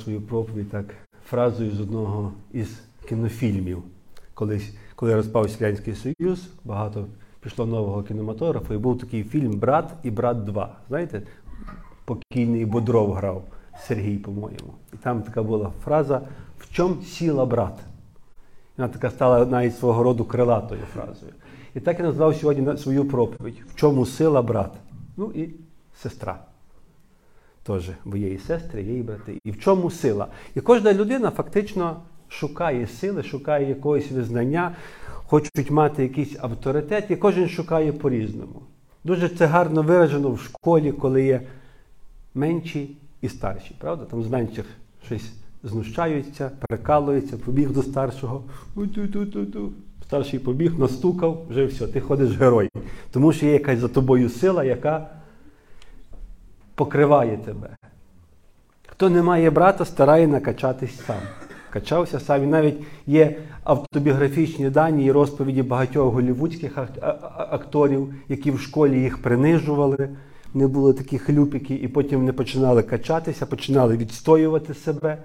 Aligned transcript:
свою 0.00 0.20
проповідь 0.20 0.70
так 0.70 0.94
фразою 1.26 1.70
з 1.70 1.80
одного 1.80 2.32
із 2.52 2.80
кінофільмів. 3.08 3.82
Колись, 4.34 4.74
коли 4.94 5.14
розпав 5.14 5.50
Селянський 5.50 5.94
Союз, 5.94 6.48
багато 6.64 7.06
пішло 7.40 7.66
нового 7.66 8.02
кінематографу, 8.02 8.74
і 8.74 8.78
був 8.78 8.98
такий 8.98 9.24
фільм 9.24 9.50
Брат 9.50 9.92
і 10.02 10.10
брат 10.10 10.44
2. 10.44 10.76
Знаєте, 10.88 11.22
покійний 12.04 12.64
Бодров 12.66 13.12
грав 13.12 13.44
Сергій, 13.86 14.18
по-моєму. 14.18 14.74
І 14.92 14.96
там 14.96 15.22
така 15.22 15.42
була 15.42 15.72
фраза 15.84 16.20
В 16.58 16.74
чому 16.74 17.02
сіла 17.02 17.46
брат? 17.46 17.78
Вона 18.76 18.88
така 18.88 19.10
стала 19.10 19.46
навіть 19.46 19.76
свого 19.76 20.02
роду 20.02 20.24
крилатою 20.24 20.82
фразою. 20.94 21.32
І 21.74 21.80
так 21.80 21.98
я 21.98 22.04
назвав 22.04 22.36
сьогодні 22.36 22.76
свою 22.76 23.04
проповідь 23.04 23.62
В 23.68 23.74
чому 23.74 24.06
сила 24.06 24.42
брат? 24.42 24.72
Ну 25.16 25.32
і 25.34 25.48
сестра. 26.02 26.38
Теж, 27.62 27.90
бо 28.04 28.16
є 28.16 28.38
сестри, 28.38 28.82
і 28.82 29.02
брати. 29.02 29.38
І 29.44 29.50
в 29.50 29.60
чому 29.60 29.90
сила? 29.90 30.26
І 30.54 30.60
кожна 30.60 30.94
людина 30.94 31.30
фактично 31.30 31.96
шукає 32.28 32.86
сили, 32.86 33.22
шукає 33.22 33.68
якогось 33.68 34.10
визнання, 34.10 34.76
хочуть 35.06 35.70
мати 35.70 36.02
якийсь 36.02 36.36
авторитет, 36.40 37.04
і 37.10 37.16
кожен 37.16 37.48
шукає 37.48 37.92
по-різному. 37.92 38.62
Дуже 39.04 39.28
це 39.28 39.46
гарно 39.46 39.82
виражено 39.82 40.30
в 40.30 40.40
школі, 40.40 40.92
коли 40.92 41.24
є 41.24 41.40
менші 42.34 42.96
і 43.20 43.28
старші. 43.28 43.74
Правда? 43.78 44.04
Там 44.04 44.22
з 44.22 44.30
менших 44.30 44.66
щось 45.06 45.32
знущаються, 45.62 46.50
прикалуються, 46.68 47.36
побіг 47.36 47.70
до 47.70 47.82
старшого. 47.82 48.44
У-ту-ту-ту-ту. 48.76 49.72
Старший 50.04 50.38
побіг, 50.38 50.78
настукав, 50.78 51.46
вже 51.50 51.66
все, 51.66 51.86
ти 51.86 52.00
ходиш 52.00 52.36
герой. 52.36 52.68
Тому 53.10 53.32
що 53.32 53.46
є 53.46 53.52
якась 53.52 53.78
за 53.78 53.88
тобою 53.88 54.28
сила, 54.28 54.64
яка 54.64 55.10
покриває 56.80 57.36
тебе. 57.36 57.76
Хто 58.86 59.10
не 59.10 59.22
має 59.22 59.50
брата, 59.50 59.84
старає 59.84 60.26
накачатись 60.26 61.00
сам. 61.06 61.20
Качався 61.70 62.20
сам. 62.20 62.44
І 62.44 62.46
навіть 62.46 62.80
є 63.06 63.36
автобіографічні 63.64 64.70
дані 64.70 65.04
і 65.04 65.12
розповіді 65.12 65.62
багатьох 65.62 66.14
голівудських 66.14 66.78
акторів, 67.36 68.14
які 68.28 68.50
в 68.50 68.60
школі 68.60 69.00
їх 69.00 69.22
принижували. 69.22 70.08
Вони 70.54 70.66
були 70.66 70.92
такі 70.92 71.18
хлюпики, 71.18 71.74
і 71.74 71.88
потім 71.88 72.20
вони 72.20 72.32
починали 72.32 72.82
качатися, 72.82 73.46
починали 73.46 73.96
відстоювати 73.96 74.74
себе. 74.74 75.18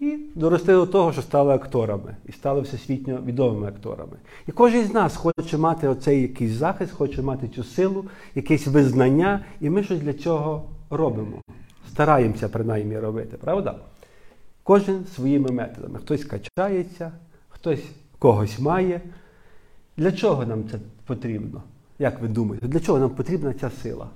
І 0.00 0.18
доросли 0.34 0.74
до 0.74 0.86
того, 0.86 1.12
що 1.12 1.22
стали 1.22 1.54
акторами, 1.54 2.16
і 2.26 2.32
стали 2.32 2.60
всесвітньо 2.60 3.18
відомими 3.26 3.68
акторами. 3.68 4.16
І 4.48 4.52
кожен 4.52 4.84
з 4.84 4.94
нас 4.94 5.16
хоче 5.16 5.58
мати 5.58 5.88
оцей 5.88 6.22
якийсь 6.22 6.52
захист, 6.52 6.92
хоче 6.92 7.22
мати 7.22 7.48
цю 7.48 7.64
силу, 7.64 8.04
якесь 8.34 8.66
визнання, 8.66 9.44
і 9.60 9.70
ми 9.70 9.82
щось 9.82 10.00
для 10.00 10.12
цього 10.12 10.64
робимо. 10.90 11.42
Стараємося 11.88 12.48
принаймні 12.48 12.98
робити, 12.98 13.36
правда? 13.36 13.78
Кожен 14.62 15.06
своїми 15.06 15.50
методами. 15.50 15.98
Хтось 15.98 16.24
качається, 16.24 17.12
хтось 17.48 17.84
когось 18.18 18.58
має. 18.58 19.00
Для 19.96 20.12
чого 20.12 20.46
нам 20.46 20.68
це 20.70 20.78
потрібно? 21.06 21.62
Як 21.98 22.20
ви 22.20 22.28
думаєте, 22.28 22.68
для 22.68 22.80
чого 22.80 22.98
нам 22.98 23.10
потрібна 23.10 23.52
ця 23.52 23.70
сила? 23.70 24.08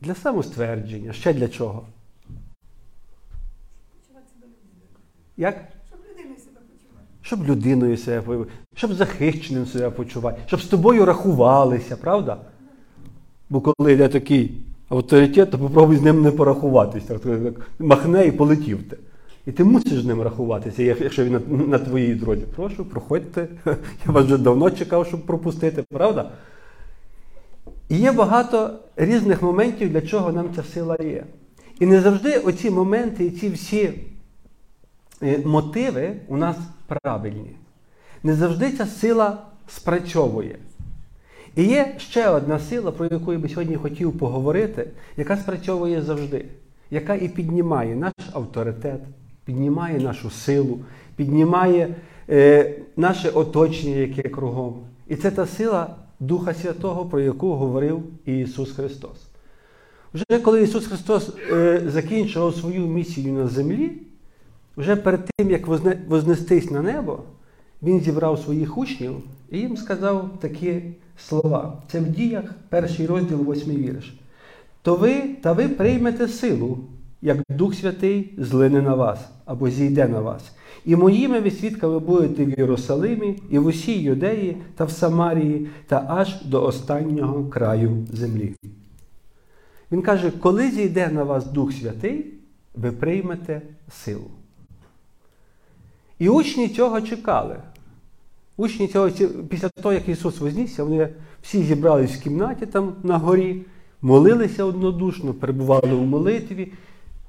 Для 0.00 0.14
самоствердження. 0.14 1.12
Ще 1.12 1.32
для 1.32 1.48
чого? 1.48 1.86
Як? 5.36 5.64
Щоб 5.88 6.00
людиною 6.10 6.38
себе 6.38 6.60
почувати. 6.60 7.06
Щоб 7.22 7.44
людиною 7.44 7.96
себе 7.96 8.20
почувати, 8.22 8.50
щоб 8.74 8.92
захищеним 8.92 9.66
себе 9.66 9.90
почувати, 9.90 10.42
щоб 10.46 10.60
з 10.60 10.66
тобою 10.66 11.04
рахувалися, 11.04 11.96
правда? 11.96 12.40
Бо 13.50 13.60
коли 13.60 13.92
йде 13.92 14.08
такий 14.08 14.64
авторитет, 14.88 15.50
то 15.50 15.58
попробуй 15.58 15.96
з 15.96 16.02
ним 16.02 16.22
не 16.22 16.30
порахуватися. 16.30 17.20
Махне 17.78 18.26
і 18.26 18.32
полетів 18.32 18.88
ти. 18.90 18.96
І 19.46 19.52
ти 19.52 19.64
мусиш 19.64 20.02
з 20.02 20.04
ним 20.04 20.22
рахуватися, 20.22 20.82
якщо 20.82 21.24
він 21.24 21.32
на, 21.32 21.56
на 21.56 21.78
твоїй 21.78 22.14
дорозі. 22.14 22.42
Прошу, 22.56 22.84
проходьте. 22.84 23.48
Я 24.06 24.12
вас 24.12 24.24
вже 24.24 24.38
давно 24.38 24.70
чекав, 24.70 25.06
щоб 25.06 25.26
пропустити, 25.26 25.84
правда? 25.90 26.30
І 27.88 27.96
є 27.96 28.12
багато 28.12 28.78
різних 28.96 29.42
моментів, 29.42 29.92
для 29.92 30.00
чого 30.00 30.32
нам 30.32 30.48
ця 30.56 30.62
сила 30.62 30.96
є. 31.00 31.24
І 31.80 31.86
не 31.86 32.00
завжди 32.00 32.38
оці 32.38 32.70
моменти 32.70 33.24
і 33.24 33.30
ці 33.30 33.50
всі 33.50 33.90
е, 35.22 35.38
мотиви 35.44 36.16
у 36.28 36.36
нас 36.36 36.56
правильні. 36.86 37.56
Не 38.22 38.34
завжди 38.34 38.70
ця 38.70 38.86
сила 38.86 39.38
спрацьовує. 39.68 40.58
І 41.56 41.64
є 41.64 41.94
ще 41.98 42.28
одна 42.28 42.58
сила, 42.58 42.90
про 42.90 43.06
яку 43.10 43.32
я 43.32 43.38
би 43.38 43.48
сьогодні 43.48 43.76
хотів 43.76 44.18
поговорити, 44.18 44.90
яка 45.16 45.36
спрацьовує 45.36 46.02
завжди, 46.02 46.44
яка 46.90 47.14
і 47.14 47.28
піднімає 47.28 47.96
наш 47.96 48.12
авторитет, 48.32 49.00
піднімає 49.44 50.00
нашу 50.00 50.30
силу, 50.30 50.78
піднімає 51.16 51.94
е, 52.30 52.74
наше 52.96 53.30
оточення, 53.30 53.96
яке 53.96 54.22
кругом. 54.22 54.80
І 55.08 55.16
це 55.16 55.30
та 55.30 55.46
сила 55.46 55.96
Духа 56.20 56.54
Святого, 56.54 57.06
про 57.06 57.20
яку 57.20 57.52
говорив 57.52 58.02
Ісус 58.24 58.72
Христос. 58.72 59.26
Вже 60.14 60.38
коли 60.42 60.62
Ісус 60.62 60.86
Христос 60.86 61.30
е, 61.52 61.82
закінчував 61.86 62.54
свою 62.54 62.86
місію 62.86 63.32
на 63.32 63.46
землі, 63.46 63.90
вже 64.76 64.96
перед 64.96 65.30
тим, 65.36 65.50
як 65.50 65.66
вознестись 66.08 66.70
на 66.70 66.82
небо, 66.82 67.18
Він 67.82 68.00
зібрав 68.00 68.38
своїх 68.38 68.78
учнів 68.78 69.14
і 69.50 69.58
їм 69.58 69.76
сказав 69.76 70.30
такі 70.40 70.82
слова. 71.18 71.82
Це 71.88 72.00
в 72.00 72.06
діях, 72.06 72.44
перший 72.68 73.06
розділ, 73.06 73.38
восьмий 73.38 73.76
вірш. 73.76 74.14
То 74.82 74.94
ви 74.96 75.20
та 75.42 75.52
ви 75.52 75.68
приймете 75.68 76.28
силу, 76.28 76.78
як 77.22 77.38
Дух 77.48 77.74
Святий 77.74 78.34
злине 78.38 78.82
на 78.82 78.94
вас 78.94 79.28
або 79.44 79.70
зійде 79.70 80.08
на 80.08 80.20
вас. 80.20 80.52
І 80.84 80.96
моїми 80.96 81.40
ви 81.40 81.50
свідками 81.50 81.98
будете 81.98 82.44
в 82.44 82.58
Єрусалимі, 82.58 83.38
і 83.50 83.58
в 83.58 83.66
усій 83.66 83.98
Юдеї 83.98 84.56
та 84.76 84.84
в 84.84 84.90
Самарії, 84.90 85.68
та 85.86 86.06
аж 86.08 86.42
до 86.42 86.64
останнього 86.64 87.44
краю 87.44 88.06
землі. 88.12 88.54
Він 89.92 90.02
каже, 90.02 90.30
коли 90.30 90.70
зійде 90.70 91.08
на 91.08 91.22
вас 91.22 91.46
Дух 91.46 91.72
Святий, 91.72 92.34
ви 92.74 92.92
приймете 92.92 93.62
силу. 93.90 94.30
І 96.18 96.28
учні 96.28 96.68
цього 96.68 97.00
чекали. 97.00 97.56
Учні 98.56 98.88
цього, 98.88 99.10
після 99.48 99.68
того, 99.68 99.92
як 99.92 100.08
Ісус 100.08 100.40
вознісся, 100.40 100.84
вони 100.84 101.08
всі 101.42 101.62
зібрались 101.62 102.16
в 102.16 102.22
кімнаті 102.22 102.66
там 102.66 102.96
на 103.02 103.18
горі, 103.18 103.62
молилися 104.02 104.64
однодушно, 104.64 105.34
перебували 105.34 105.92
у 105.92 106.04
молитві, 106.04 106.72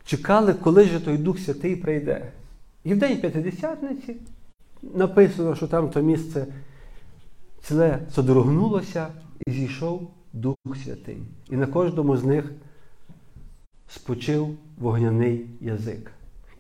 чекали, 0.06 0.54
коли 0.54 0.86
ж 0.86 1.00
той 1.00 1.18
Дух 1.18 1.40
Святий 1.40 1.76
прийде. 1.76 2.32
І 2.84 2.94
в 2.94 2.98
день 2.98 3.18
П'ятидесятниці 3.18 4.16
написано, 4.94 5.56
що 5.56 5.68
там 5.68 5.90
то 5.90 6.02
місце 6.02 6.48
ціле 7.62 8.00
содрогнулося 8.16 9.08
і 9.48 9.52
зійшов 9.52 10.12
Дух 10.34 10.56
Святий. 10.84 11.18
І 11.50 11.56
на 11.56 11.68
кожному 11.68 12.18
з 12.18 12.24
них 12.24 12.52
спочив 13.88 14.58
вогняний 14.78 15.46
язик. 15.62 16.12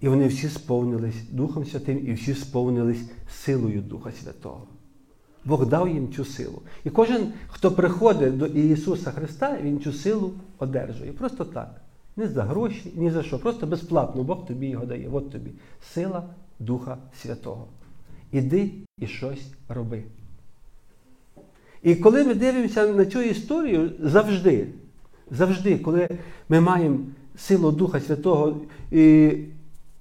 І 0.05 0.07
вони 0.07 0.27
всі 0.27 0.49
сповнились 0.49 1.15
Духом 1.31 1.65
Святим 1.65 2.07
і 2.07 2.13
всі 2.13 2.33
сповнились 2.33 3.01
силою 3.29 3.81
Духа 3.81 4.11
Святого. 4.11 4.67
Бог 5.45 5.65
дав 5.65 5.89
їм 5.89 6.13
цю 6.13 6.25
силу. 6.25 6.61
І 6.83 6.89
кожен, 6.89 7.33
хто 7.47 7.71
приходить 7.71 8.37
до 8.37 8.45
Ісуса 8.45 9.11
Христа, 9.11 9.57
Він 9.61 9.79
цю 9.79 9.93
силу 9.93 10.33
одержує. 10.57 11.11
Просто 11.11 11.45
так. 11.45 11.81
Не 12.15 12.27
за 12.27 12.43
гроші, 12.43 12.93
ні 12.95 13.11
за 13.11 13.23
що. 13.23 13.39
Просто 13.39 13.67
безплатно 13.67 14.23
Бог 14.23 14.45
тобі 14.45 14.67
його 14.67 14.85
дає. 14.85 15.09
От 15.11 15.31
тобі. 15.31 15.51
Сила 15.93 16.23
Духа 16.59 16.97
Святого. 17.21 17.67
Іди 18.31 18.71
і 18.97 19.07
щось 19.07 19.47
роби. 19.69 20.03
І 21.83 21.95
коли 21.95 22.23
ми 22.23 22.33
дивимося 22.33 22.87
на 22.87 23.05
цю 23.05 23.21
історію, 23.21 23.91
завжди, 23.99 24.67
завжди, 25.31 25.77
коли 25.77 26.09
ми 26.49 26.59
маємо 26.59 26.99
силу 27.37 27.71
Духа 27.71 27.99
Святого, 27.99 28.61
і 28.91 29.31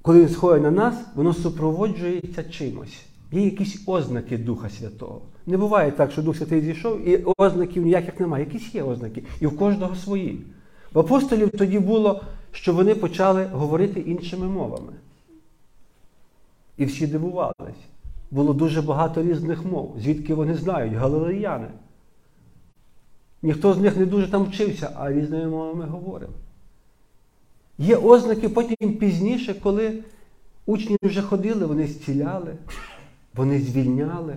коли 0.05 0.21
він 0.21 0.29
сходить 0.29 0.63
на 0.63 0.71
нас, 0.71 0.95
воно 1.15 1.35
супроводжується 1.35 2.45
чимось. 2.45 3.03
Є 3.33 3.45
якісь 3.45 3.83
ознаки 3.87 4.39
Духа 4.39 4.71
Святого. 4.71 5.21
Не 5.47 5.57
буває 5.57 5.93
так, 5.93 6.13
що 6.13 6.23
Дух 6.23 6.37
Святий 6.37 6.61
зійшов, 6.61 7.09
і 7.09 7.25
ознаків 7.37 7.85
ніяких 7.85 8.21
немає. 8.21 8.45
Якісь 8.45 8.75
є 8.75 8.83
ознаки. 8.83 9.25
І 9.41 9.47
в 9.47 9.57
кожного 9.57 9.95
свої. 9.95 10.47
В 10.93 10.99
апостолів 10.99 11.51
тоді 11.51 11.79
було, 11.79 12.23
що 12.53 12.75
вони 12.75 12.95
почали 12.95 13.45
говорити 13.45 14.01
іншими 14.01 14.47
мовами. 14.47 14.93
І 16.77 16.85
всі 16.85 17.07
дивувались. 17.07 17.83
Було 18.31 18.53
дуже 18.53 18.83
багато 18.83 19.23
різних 19.23 19.65
мов, 19.65 19.97
звідки 19.99 20.35
вони 20.35 20.55
знають, 20.55 20.93
галилеяни. 20.93 21.69
Ніхто 23.43 23.75
з 23.75 23.79
них 23.79 23.97
не 23.97 24.07
дуже 24.07 24.31
там 24.31 24.45
вчився, 24.45 24.91
а 24.97 25.13
різними 25.13 25.47
мовами 25.47 25.85
говорив. 25.85 26.31
Є 27.79 27.97
ознаки 27.97 28.49
потім 28.49 28.95
пізніше, 28.95 29.55
коли 29.63 29.93
учні 30.67 30.97
вже 31.03 31.23
ходили, 31.23 31.67
вони 31.67 31.87
зціляли, 31.87 32.57
вони 33.35 33.61
звільняли. 33.61 34.37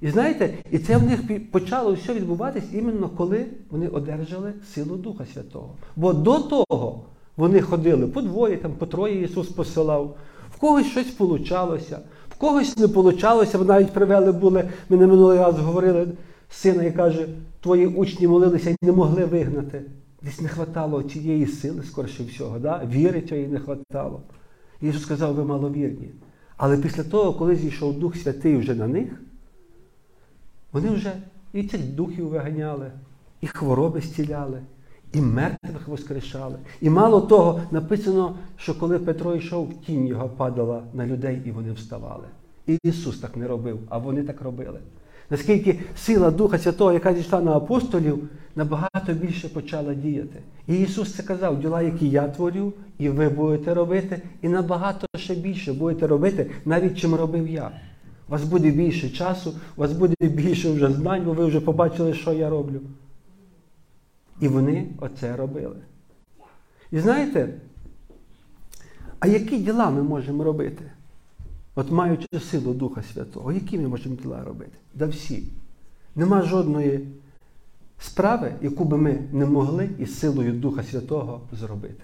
І 0.00 0.10
знаєте, 0.10 0.54
і 0.70 0.78
це 0.78 0.96
в 0.96 1.02
них 1.02 1.50
почало 1.50 1.92
все 1.92 2.14
відбуватись 2.14 2.64
іменно 2.72 3.08
коли 3.08 3.46
вони 3.70 3.88
одержали 3.88 4.52
силу 4.74 4.96
Духа 4.96 5.26
Святого. 5.34 5.70
Бо 5.96 6.12
до 6.12 6.38
того 6.38 7.02
Вони 7.36 7.60
ходили 7.60 8.06
по 8.06 8.22
двоє, 8.22 8.56
там, 8.56 8.72
по 8.72 8.86
троє 8.86 9.22
Ісус 9.22 9.48
посилав. 9.48 10.16
В 10.50 10.58
когось 10.58 10.86
щось 10.86 11.10
получалося, 11.10 11.98
в 12.28 12.34
когось 12.34 12.76
не 12.76 12.88
получалося, 12.88 13.58
навіть 13.58 13.92
привели 13.92 14.32
були, 14.32 14.68
ми 14.88 14.96
на 14.96 15.06
минулий 15.06 15.38
раз 15.38 15.58
говорили 15.58 16.08
сина 16.50 16.84
і 16.84 16.92
каже, 16.92 17.28
твої 17.60 17.86
учні 17.86 18.28
молилися 18.28 18.70
і 18.70 18.76
не 18.82 18.92
могли 18.92 19.24
вигнати. 19.24 19.82
Десь 20.22 20.40
не 20.40 20.48
хватало 20.48 21.02
цієї 21.02 21.46
сили, 21.46 21.82
скорше 21.82 22.24
всього, 22.24 22.58
да? 22.58 22.84
віри 22.84 23.20
цієї 23.20 23.46
не 23.46 23.58
хватало. 23.58 24.22
Ісус 24.80 25.02
сказав, 25.02 25.34
ви 25.34 25.44
маловірні. 25.44 26.10
Але 26.56 26.78
після 26.78 27.04
того, 27.04 27.34
коли 27.34 27.56
зійшов 27.56 27.98
Дух 27.98 28.16
Святий 28.16 28.56
вже 28.56 28.74
на 28.74 28.86
них, 28.86 29.22
вони 30.72 30.90
вже 30.90 31.12
і 31.52 31.62
цих 31.62 31.84
духів 31.94 32.28
виганяли, 32.28 32.92
і 33.40 33.46
хвороби 33.46 34.00
зціляли, 34.00 34.62
і 35.12 35.20
мертвих 35.20 35.88
воскрешали. 35.88 36.58
І 36.80 36.90
мало 36.90 37.20
того, 37.20 37.60
написано, 37.70 38.36
що 38.56 38.78
коли 38.78 38.98
Петро 38.98 39.34
йшов, 39.34 39.80
тінь 39.86 40.06
його 40.06 40.28
падала 40.28 40.82
на 40.94 41.06
людей, 41.06 41.42
і 41.44 41.50
вони 41.50 41.72
вставали. 41.72 42.24
І 42.66 42.78
Ісус 42.82 43.18
так 43.18 43.36
не 43.36 43.48
робив, 43.48 43.78
а 43.88 43.98
вони 43.98 44.22
так 44.22 44.40
робили. 44.40 44.80
Наскільки 45.30 45.80
сила 45.96 46.30
Духа 46.30 46.58
Святого, 46.58 46.92
яка 46.92 47.14
зійшла 47.14 47.40
на 47.40 47.52
апостолів, 47.52 48.28
набагато 48.56 49.12
більше 49.12 49.48
почала 49.48 49.94
діяти. 49.94 50.42
І 50.66 50.80
Ісус 50.80 51.14
це 51.14 51.22
казав, 51.22 51.60
діла, 51.60 51.82
які 51.82 52.08
я 52.08 52.28
творю, 52.28 52.72
і 52.98 53.08
ви 53.08 53.28
будете 53.28 53.74
робити, 53.74 54.22
і 54.42 54.48
набагато 54.48 55.06
ще 55.16 55.34
більше 55.34 55.72
будете 55.72 56.06
робити, 56.06 56.50
навіть 56.64 56.98
чим 56.98 57.14
робив 57.14 57.48
я. 57.48 57.70
У 58.28 58.32
вас 58.32 58.44
буде 58.44 58.70
більше 58.70 59.10
часу, 59.10 59.54
у 59.76 59.80
вас 59.80 59.92
буде 59.92 60.14
більше 60.20 60.70
вже 60.70 60.92
знань, 60.92 61.24
бо 61.24 61.32
ви 61.32 61.46
вже 61.46 61.60
побачили, 61.60 62.14
що 62.14 62.32
я 62.32 62.50
роблю. 62.50 62.80
І 64.40 64.48
вони 64.48 64.86
оце 65.00 65.36
робили. 65.36 65.76
І 66.90 66.98
знаєте, 66.98 67.54
а 69.20 69.26
які 69.26 69.58
діла 69.58 69.90
ми 69.90 70.02
можемо 70.02 70.44
робити? 70.44 70.84
От 71.78 71.90
маючи 71.90 72.40
силу 72.50 72.74
Духа 72.74 73.02
Святого, 73.02 73.52
які 73.52 73.78
ми 73.78 73.88
можемо 73.88 74.16
діла 74.16 74.44
робити? 74.44 74.72
Да 74.94 75.06
всі. 75.06 75.42
Нема 76.16 76.42
жодної 76.42 77.08
справи, 77.98 78.52
яку 78.62 78.84
би 78.84 78.96
ми 78.96 79.18
не 79.32 79.46
могли 79.46 79.90
із 79.98 80.18
силою 80.18 80.52
Духа 80.52 80.82
Святого 80.82 81.40
зробити. 81.52 82.02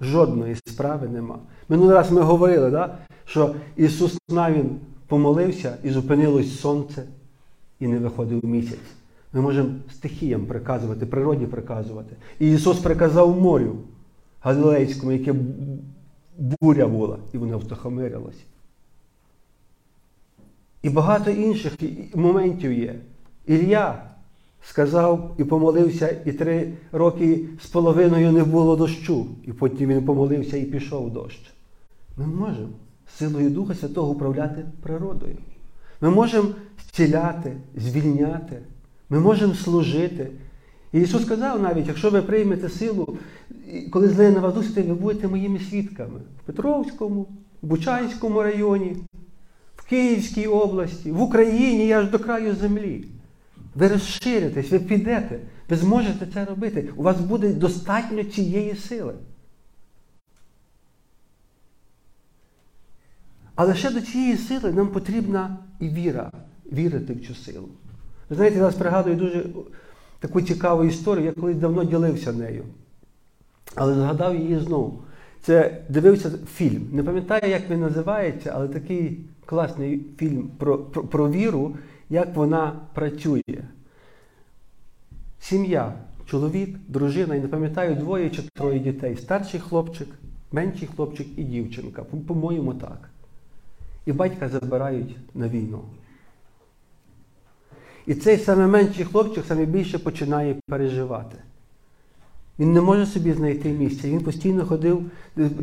Жодної 0.00 0.54
справи 0.54 1.08
нема. 1.08 1.38
Минулий 1.68 1.94
раз 1.94 2.12
ми 2.12 2.20
говорили, 2.20 2.70
да, 2.70 2.98
що 3.24 3.54
Ісус 3.76 4.18
Навін 4.28 4.76
помолився 5.06 5.76
і 5.82 5.90
зупинилось 5.90 6.60
сонце, 6.60 7.02
і 7.80 7.86
не 7.86 7.98
виходив 7.98 8.44
місяць. 8.44 8.78
Ми 9.32 9.40
можемо 9.40 9.70
стихіям 9.92 10.46
приказувати, 10.46 11.06
природі 11.06 11.46
приказувати. 11.46 12.16
І 12.38 12.52
Ісус 12.52 12.78
приказав 12.78 13.40
морю 13.40 13.76
Галилейському, 14.40 15.12
яке 15.12 15.34
буря 16.60 16.86
була, 16.86 17.18
і 17.32 17.38
воно 17.38 17.58
втихомирилось. 17.58 18.44
І 20.88 20.90
багато 20.90 21.30
інших 21.30 21.72
моментів 22.14 22.72
є. 22.72 22.94
Ілля 23.46 24.02
сказав 24.62 25.34
і 25.38 25.44
помолився, 25.44 26.16
і 26.24 26.32
три 26.32 26.72
роки 26.92 27.40
з 27.60 27.66
половиною 27.66 28.32
не 28.32 28.44
було 28.44 28.76
дощу. 28.76 29.26
І 29.46 29.52
потім 29.52 29.88
він 29.90 30.04
помолився 30.04 30.56
і 30.56 30.64
пішов 30.64 31.12
дощ. 31.12 31.52
Ми 32.16 32.26
можемо 32.26 32.68
силою 33.18 33.50
Духа 33.50 33.74
Святого 33.74 34.10
управляти 34.10 34.64
природою. 34.82 35.36
Ми 36.00 36.10
можемо 36.10 36.48
зціляти, 36.88 37.56
звільняти, 37.76 38.58
ми 39.10 39.20
можемо 39.20 39.54
служити. 39.54 40.30
І 40.92 41.00
Ісус 41.00 41.22
сказав 41.22 41.62
навіть, 41.62 41.86
якщо 41.86 42.10
ви 42.10 42.22
приймете 42.22 42.68
силу, 42.68 43.18
коли 43.90 44.08
злиє 44.08 44.30
на 44.30 44.40
вас 44.40 44.66
Святий, 44.66 44.84
ви 44.84 44.94
будете 44.94 45.28
моїми 45.28 45.58
свідками 45.58 46.20
в 46.42 46.46
Петровському, 46.46 47.26
в 47.62 47.66
Бучанському 47.66 48.42
районі, 48.42 48.96
Київській 49.88 50.46
області, 50.46 51.12
в 51.12 51.22
Україні 51.22 51.86
і 51.86 51.92
аж 51.92 52.10
до 52.10 52.18
краю 52.18 52.54
землі. 52.54 53.04
Ви 53.74 53.88
розширитесь, 53.88 54.70
ви 54.70 54.78
підете, 54.78 55.38
ви 55.68 55.76
зможете 55.76 56.26
це 56.34 56.44
робити. 56.44 56.92
У 56.96 57.02
вас 57.02 57.20
буде 57.20 57.52
достатньо 57.52 58.24
цієї 58.24 58.76
сили. 58.76 59.14
Але 63.54 63.74
ще 63.74 63.90
до 63.90 64.00
цієї 64.00 64.36
сили 64.36 64.72
нам 64.72 64.88
потрібна 64.88 65.56
і 65.80 65.88
віра, 65.88 66.32
вірити 66.72 67.12
в 67.12 67.26
цю 67.26 67.34
силу. 67.34 67.68
Ви 68.28 68.36
знаєте, 68.36 68.56
я 68.56 68.62
вас 68.62 68.74
пригадую 68.74 69.16
дуже 69.16 69.46
таку 70.20 70.40
цікаву 70.40 70.84
історію, 70.84 71.26
я 71.26 71.32
колись 71.32 71.56
давно 71.56 71.84
ділився 71.84 72.32
нею. 72.32 72.64
Але 73.74 73.94
згадав 73.94 74.36
її 74.36 74.60
знову. 74.60 75.02
Це 75.42 75.82
дивився 75.88 76.30
фільм. 76.54 76.88
Не 76.92 77.02
пам'ятаю, 77.02 77.50
як 77.50 77.70
він 77.70 77.80
називається, 77.80 78.52
але 78.54 78.68
такий 78.68 79.20
класний 79.48 80.00
фільм 80.18 80.50
про, 80.58 80.78
про, 80.78 81.04
про 81.04 81.30
віру, 81.30 81.76
як 82.10 82.36
вона 82.36 82.80
працює. 82.94 83.42
Сім'я, 85.40 85.92
чоловік, 86.26 86.76
дружина, 86.88 87.34
і 87.34 87.40
не 87.40 87.48
пам'ятаю, 87.48 87.94
двоє 87.94 88.30
чи 88.30 88.42
троє 88.42 88.78
дітей. 88.78 89.16
Старший 89.16 89.60
хлопчик, 89.60 90.08
менший 90.52 90.88
хлопчик 90.96 91.26
і 91.36 91.44
дівчинка. 91.44 92.04
По-моєму, 92.04 92.74
так. 92.74 93.10
І 94.06 94.12
батька 94.12 94.48
забирають 94.48 95.16
на 95.34 95.48
війну. 95.48 95.80
І 98.06 98.14
цей 98.14 98.36
саме 98.36 98.66
менший 98.66 99.04
хлопчик 99.04 99.44
саме 99.46 99.64
більше 99.64 99.98
починає 99.98 100.56
переживати. 100.66 101.38
Він 102.58 102.72
не 102.72 102.80
може 102.80 103.06
собі 103.06 103.32
знайти 103.32 103.68
місця. 103.68 104.08
Він 104.08 104.20
постійно 104.20 104.66
ходив, 104.66 105.10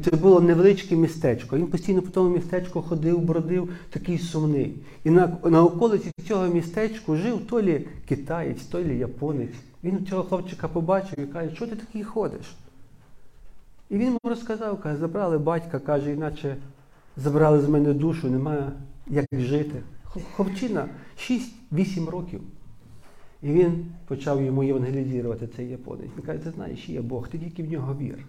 це 0.04 0.12
було 0.12 0.42
невеличке 0.42 0.96
містечко. 0.96 1.58
Він 1.58 1.68
постійно 1.68 2.02
по 2.02 2.10
тому 2.10 2.30
містечку 2.30 2.82
ходив, 2.82 3.20
бродив, 3.20 3.70
такий 3.90 4.18
сумний. 4.18 4.76
І 5.04 5.10
на 5.10 5.38
на 5.44 5.64
околиці 5.64 6.12
цього 6.28 6.48
містечку 6.48 7.16
жив 7.16 7.40
то 7.50 7.62
лі 7.62 7.88
китаєць, 8.08 8.62
то 8.62 8.84
лі 8.84 8.98
японець. 8.98 9.56
Він 9.84 10.06
цього 10.06 10.24
хлопчика 10.24 10.68
побачив 10.68 11.20
і 11.20 11.28
каже, 11.28 11.56
що 11.56 11.68
ти 11.68 11.76
такий 11.76 12.04
ходиш? 12.04 12.56
І 13.90 13.98
він 13.98 14.06
йому 14.06 14.20
розказав, 14.24 14.82
каже, 14.82 14.98
забрали 14.98 15.38
батька, 15.38 15.80
каже, 15.80 16.12
іначе 16.12 16.56
забрали 17.18 17.62
з 17.62 17.70
мене 17.70 17.94
душу, 17.94 18.30
немає 18.30 18.72
як 19.08 19.26
жити. 19.32 19.82
Хлопчина 20.36 20.86
6-8 21.72 22.10
років. 22.10 22.42
І 23.42 23.48
він 23.52 23.86
почав 24.08 24.42
йому 24.42 24.64
євангелізувати 24.64 25.48
цей 25.56 25.70
японець. 25.70 26.10
Він 26.18 26.26
каже, 26.26 26.40
ти 26.40 26.52
знаєш, 26.52 26.90
є 26.90 27.02
Бог, 27.02 27.28
ти 27.28 27.38
тільки 27.38 27.64
в 27.64 27.72
нього 27.72 27.96
вір. 27.96 28.26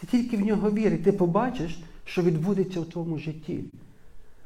Ти 0.00 0.06
тільки 0.06 0.36
в 0.36 0.40
нього 0.40 0.70
вір, 0.70 0.92
і 0.92 0.96
ти 0.96 1.12
побачиш, 1.12 1.80
що 2.04 2.22
відбудеться 2.22 2.80
в 2.80 2.84
твоєму 2.84 3.18
житті. 3.18 3.64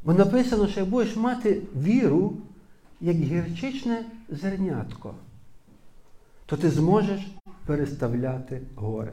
Бо 0.04 0.14
написано, 0.14 0.68
що 0.68 0.87
будеш 0.87 1.16
мати 1.16 1.62
віру, 1.76 2.37
як 3.00 3.16
гірчичне 3.16 4.04
зернятко, 4.28 5.14
то 6.47 6.56
ти 6.56 6.70
зможеш 6.70 7.20
переставляти 7.66 8.61
гори. 8.75 9.12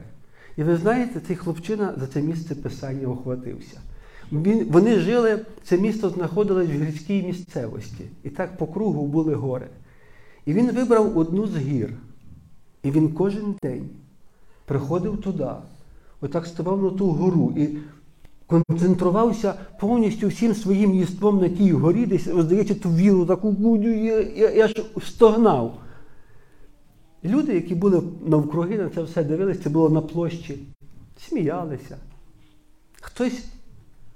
І 0.56 0.62
ви 0.62 0.76
знаєте, 0.76 1.20
цей 1.26 1.36
хлопчина 1.36 1.94
за 1.96 2.06
це 2.06 2.22
місце 2.22 2.54
писання 2.54 3.08
охватився. 3.08 3.80
Він, 4.32 4.64
Вони 4.70 4.98
жили, 4.98 5.44
це 5.64 5.78
місто 5.78 6.10
знаходилось 6.10 6.68
в 6.68 6.82
гірській 6.82 7.22
місцевості. 7.22 8.04
І 8.24 8.30
так 8.30 8.56
по 8.56 8.66
кругу 8.66 9.06
були 9.06 9.34
гори. 9.34 9.66
І 10.48 10.52
він 10.52 10.72
вибрав 10.72 11.18
одну 11.18 11.46
з 11.46 11.56
гір. 11.56 11.94
І 12.82 12.90
він 12.90 13.12
кожен 13.12 13.54
день 13.62 13.88
приходив 14.64 15.20
туди, 15.20 15.48
отак 16.20 16.46
ставав 16.46 16.82
на 16.82 16.90
ту 16.90 17.10
гору 17.10 17.54
і 17.56 17.78
концентрувався 18.46 19.54
повністю 19.80 20.28
всім 20.28 20.54
своїм 20.54 20.94
єством 20.94 21.40
на 21.40 21.48
тій 21.48 21.72
горі, 21.72 22.06
десь, 22.06 22.28
здається, 22.28 22.74
ту 22.74 22.90
віру 22.90 23.26
таку 23.26 23.76
я, 23.76 24.20
я, 24.20 24.50
я 24.50 24.68
ж 24.68 24.84
стогнав. 25.02 25.78
Люди, 27.24 27.54
які 27.54 27.74
були 27.74 28.02
навкруги, 28.26 28.78
на 28.78 28.88
це 28.88 29.02
все 29.02 29.24
дивилися, 29.24 29.62
це 29.62 29.70
було 29.70 29.90
на 29.90 30.00
площі, 30.00 30.58
сміялися. 31.18 31.96
Хтось 33.00 33.44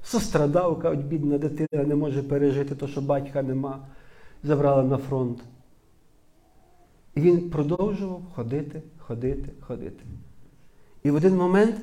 сострадав, 0.03 0.81
кажуть, 0.81 1.07
бідна 1.07 1.39
дитина 1.39 1.85
не 1.85 1.95
може 1.95 2.23
пережити, 2.23 2.75
то 2.75 2.89
що 2.89 3.01
батька 3.01 3.43
нема, 3.43 3.79
забрала 4.43 4.83
на 4.83 4.97
фронт. 4.97 5.39
І 7.15 7.21
він 7.21 7.51
продовжував 7.51 8.23
ходити, 8.35 8.83
ходити, 8.99 9.53
ходити. 9.61 10.05
І 11.03 11.11
в 11.11 11.15
один 11.15 11.37
момент 11.37 11.77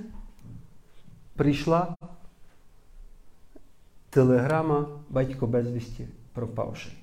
прийшла 1.35 1.95
телеграма 4.09 4.87
батько 5.09 5.47
безвісті 5.47 6.07
пропавший. 6.33 6.93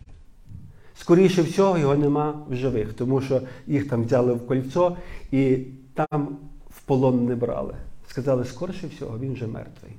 Скоріше 0.94 1.42
всього, 1.42 1.78
його 1.78 1.96
нема 1.96 2.44
в 2.48 2.54
живих, 2.54 2.92
тому 2.92 3.20
що 3.20 3.42
їх 3.66 3.88
там 3.88 4.04
взяли 4.04 4.34
в 4.34 4.46
кольцо 4.46 4.96
і 5.30 5.56
там 5.94 6.38
в 6.70 6.80
полон 6.80 7.26
не 7.26 7.36
брали. 7.36 7.74
Сказали, 8.08 8.44
скоріше 8.44 8.86
всього, 8.86 9.18
він 9.18 9.32
вже 9.32 9.46
мертвий. 9.46 9.92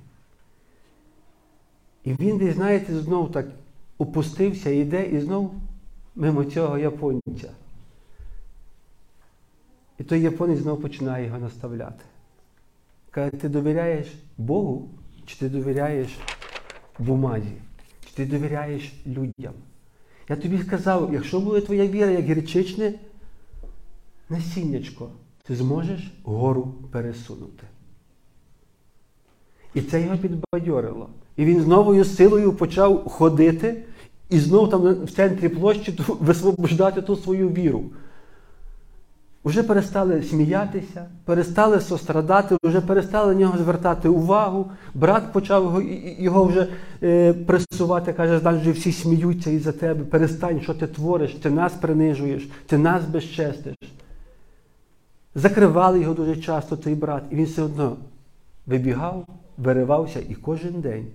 І 2.03 2.13
він 2.13 2.37
десь, 2.37 2.55
знаєте, 2.55 2.99
знову 2.99 3.27
так 3.27 3.45
опустився, 3.97 4.69
йде 4.69 5.05
і 5.05 5.19
знов 5.19 5.53
мимо 6.15 6.45
цього 6.45 6.77
японця. 6.77 7.51
І 9.99 10.03
той 10.03 10.21
японець 10.21 10.59
знову 10.59 10.81
починає 10.81 11.25
його 11.25 11.37
наставляти. 11.37 12.03
Каже, 13.11 13.31
ти 13.31 13.49
довіряєш 13.49 14.07
Богу, 14.37 14.89
чи 15.25 15.39
ти 15.39 15.49
довіряєш 15.49 16.17
бумазі, 16.99 17.53
чи 18.05 18.15
ти 18.15 18.25
довіряєш 18.25 18.93
людям? 19.07 19.53
Я 20.29 20.35
тобі 20.35 20.59
сказав, 20.59 21.13
якщо 21.13 21.39
буде 21.39 21.61
твоя 21.61 21.87
віра 21.87 22.11
як 22.11 22.25
гірчичне 22.25 22.93
насіннячко, 24.29 25.09
ти 25.43 25.55
зможеш 25.55 26.13
гору 26.23 26.75
пересунути. 26.91 27.63
І 29.73 29.81
це 29.81 30.01
його 30.01 30.17
підбадьорило. 30.17 31.09
І 31.35 31.45
він 31.45 31.61
з 31.61 31.67
новою 31.67 32.05
силою 32.05 32.53
почав 32.53 33.09
ходити 33.09 33.83
і 34.29 34.39
знов 34.39 34.69
там 34.69 35.05
в 35.05 35.11
центрі 35.11 35.49
площі 35.49 35.99
висвобождати 36.07 37.01
ту 37.01 37.15
свою 37.15 37.49
віру. 37.49 37.83
Вже 39.45 39.63
перестали 39.63 40.23
сміятися, 40.23 41.05
перестали 41.25 41.81
сострадати, 41.81 42.57
вже 42.63 42.81
перестали 42.81 43.33
на 43.33 43.39
нього 43.39 43.57
звертати 43.57 44.09
увагу. 44.09 44.71
Брат 44.93 45.33
почав 45.33 45.83
його, 46.19 46.43
вже 46.43 46.67
е, 47.03 47.33
пресувати, 47.33 48.13
каже, 48.13 48.39
знаєш, 48.39 48.61
вже 48.61 48.71
всі 48.71 48.91
сміються 48.91 49.49
із-за 49.49 49.71
тебе. 49.71 50.03
Перестань, 50.03 50.61
що 50.61 50.73
ти 50.73 50.87
твориш, 50.87 51.33
ти 51.33 51.49
нас 51.49 51.73
принижуєш, 51.73 52.49
ти 52.65 52.77
нас 52.77 53.05
безчестиш. 53.05 53.75
Закривали 55.35 55.99
його 55.99 56.13
дуже 56.13 56.35
часто 56.35 56.77
цей 56.77 56.95
брат, 56.95 57.23
і 57.31 57.35
він 57.35 57.45
все 57.45 57.61
одно 57.61 57.97
вибігав, 58.65 59.27
виривався, 59.57 60.19
і 60.29 60.35
кожен 60.35 60.81
день 60.81 61.05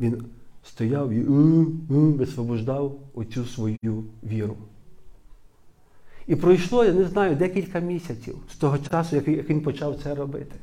він 0.00 0.22
стояв 0.64 1.10
і 1.10 1.20
висвобождав 1.88 2.92
оцю 3.14 3.44
свою 3.44 4.04
віру. 4.24 4.56
І 6.28 6.36
пройшло, 6.36 6.84
я 6.84 6.92
не 6.92 7.04
знаю, 7.04 7.36
декілька 7.36 7.80
місяців 7.80 8.36
з 8.52 8.56
того 8.56 8.78
часу, 8.78 9.16
як, 9.16 9.28
він 9.28 9.60
почав 9.60 9.96
це 10.02 10.14
робити. 10.14 10.54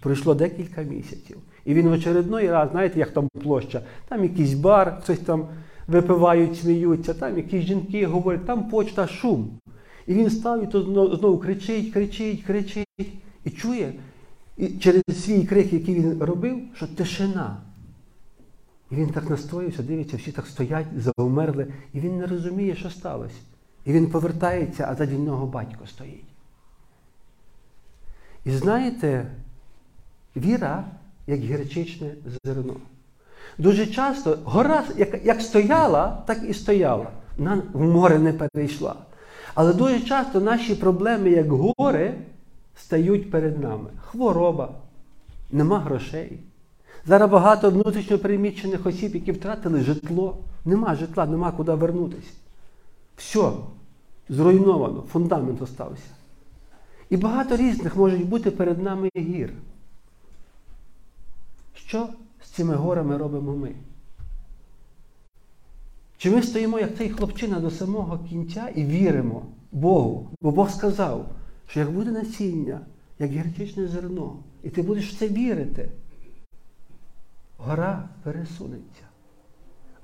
Пройшло 0.00 0.34
декілька 0.34 0.82
місяців. 0.82 1.36
І 1.64 1.74
він 1.74 1.88
в 1.88 1.92
очередной 1.92 2.50
раз, 2.50 2.70
знаєте, 2.70 2.98
як 2.98 3.10
там 3.10 3.28
площа, 3.42 3.82
там 4.08 4.22
якийсь 4.22 4.54
бар, 4.54 5.00
хтось 5.02 5.18
там 5.18 5.46
випивають, 5.88 6.58
сміються, 6.58 7.14
там 7.14 7.36
якісь 7.36 7.64
жінки 7.64 8.06
говорять, 8.06 8.46
там 8.46 8.68
почта, 8.68 9.06
шум. 9.06 9.50
І 10.06 10.14
він 10.14 10.30
став 10.30 10.64
і 10.64 10.66
то 10.66 10.82
знову, 10.82 11.16
знову 11.16 11.38
кричить, 11.38 11.92
кричить, 11.92 12.42
кричить. 12.42 12.86
І 13.44 13.50
чує, 13.50 13.92
і 14.56 14.68
через 14.68 15.02
свій 15.24 15.44
крик, 15.44 15.72
який 15.72 15.94
він 15.94 16.22
робив, 16.22 16.58
що 16.74 16.86
тишина. 16.86 17.56
І 18.90 18.94
він 18.94 19.08
так 19.08 19.30
настоївся, 19.30 19.82
дивиться, 19.82 20.16
всі 20.16 20.32
так 20.32 20.46
стоять, 20.46 20.86
завмерли, 20.96 21.66
і 21.92 22.00
він 22.00 22.18
не 22.18 22.26
розуміє, 22.26 22.74
що 22.74 22.90
сталося. 22.90 23.34
І 23.86 23.92
він 23.92 24.06
повертається, 24.06 24.86
а 24.88 24.94
заді 24.94 25.14
нього 25.14 25.46
батько 25.46 25.86
стоїть. 25.86 26.24
І 28.44 28.50
знаєте, 28.50 29.26
віра 30.36 30.84
як 31.26 31.40
гірчичне 31.40 32.14
зерно. 32.44 32.74
Дуже 33.58 33.86
часто 33.86 34.38
гора, 34.44 34.84
як, 35.24 35.40
стояла, 35.40 36.22
так 36.26 36.38
і 36.48 36.54
стояла. 36.54 37.06
Вона 37.38 37.62
в 37.72 37.82
море 37.82 38.18
не 38.18 38.32
перейшла. 38.32 38.96
Але 39.54 39.74
дуже 39.74 40.00
часто 40.00 40.40
наші 40.40 40.74
проблеми, 40.74 41.30
як 41.30 41.46
гори, 41.48 42.14
стають 42.76 43.30
перед 43.30 43.60
нами. 43.62 43.90
Хвороба, 44.00 44.74
нема 45.52 45.78
грошей. 45.78 46.38
Зараз 47.06 47.30
багато 47.30 47.70
внутрішньо 47.70 48.18
переміщених 48.18 48.86
осіб, 48.86 49.14
які 49.14 49.32
втратили 49.32 49.80
житло. 49.80 50.38
Нема 50.64 50.94
житла, 50.94 51.26
нема 51.26 51.52
куди 51.52 51.72
вернутися. 51.72 52.30
Все, 53.16 53.50
зруйновано, 54.28 55.02
фундамент 55.02 55.62
остався. 55.62 56.10
І 57.10 57.16
багато 57.16 57.56
різних 57.56 57.96
можуть 57.96 58.28
бути 58.28 58.50
перед 58.50 58.82
нами 58.82 59.10
гір. 59.16 59.52
Що 61.74 62.08
з 62.42 62.48
цими 62.48 62.74
горами 62.74 63.16
робимо 63.16 63.56
ми? 63.56 63.74
Чи 66.18 66.30
ми 66.30 66.42
стоїмо, 66.42 66.78
як 66.78 66.96
цей 66.96 67.10
хлопчина, 67.10 67.60
до 67.60 67.70
самого 67.70 68.18
кінця 68.18 68.68
і 68.68 68.84
віримо 68.84 69.42
Богу? 69.72 70.30
Бо 70.40 70.50
Бог 70.50 70.70
сказав, 70.70 71.28
що 71.66 71.80
як 71.80 71.90
буде 71.90 72.10
насіння, 72.10 72.80
як 73.18 73.30
гірчичне 73.30 73.88
зерно, 73.88 74.36
і 74.62 74.70
ти 74.70 74.82
будеш 74.82 75.10
в 75.10 75.18
це 75.18 75.28
вірити, 75.28 75.90
гора 77.58 78.08
пересунеться. 78.22 79.05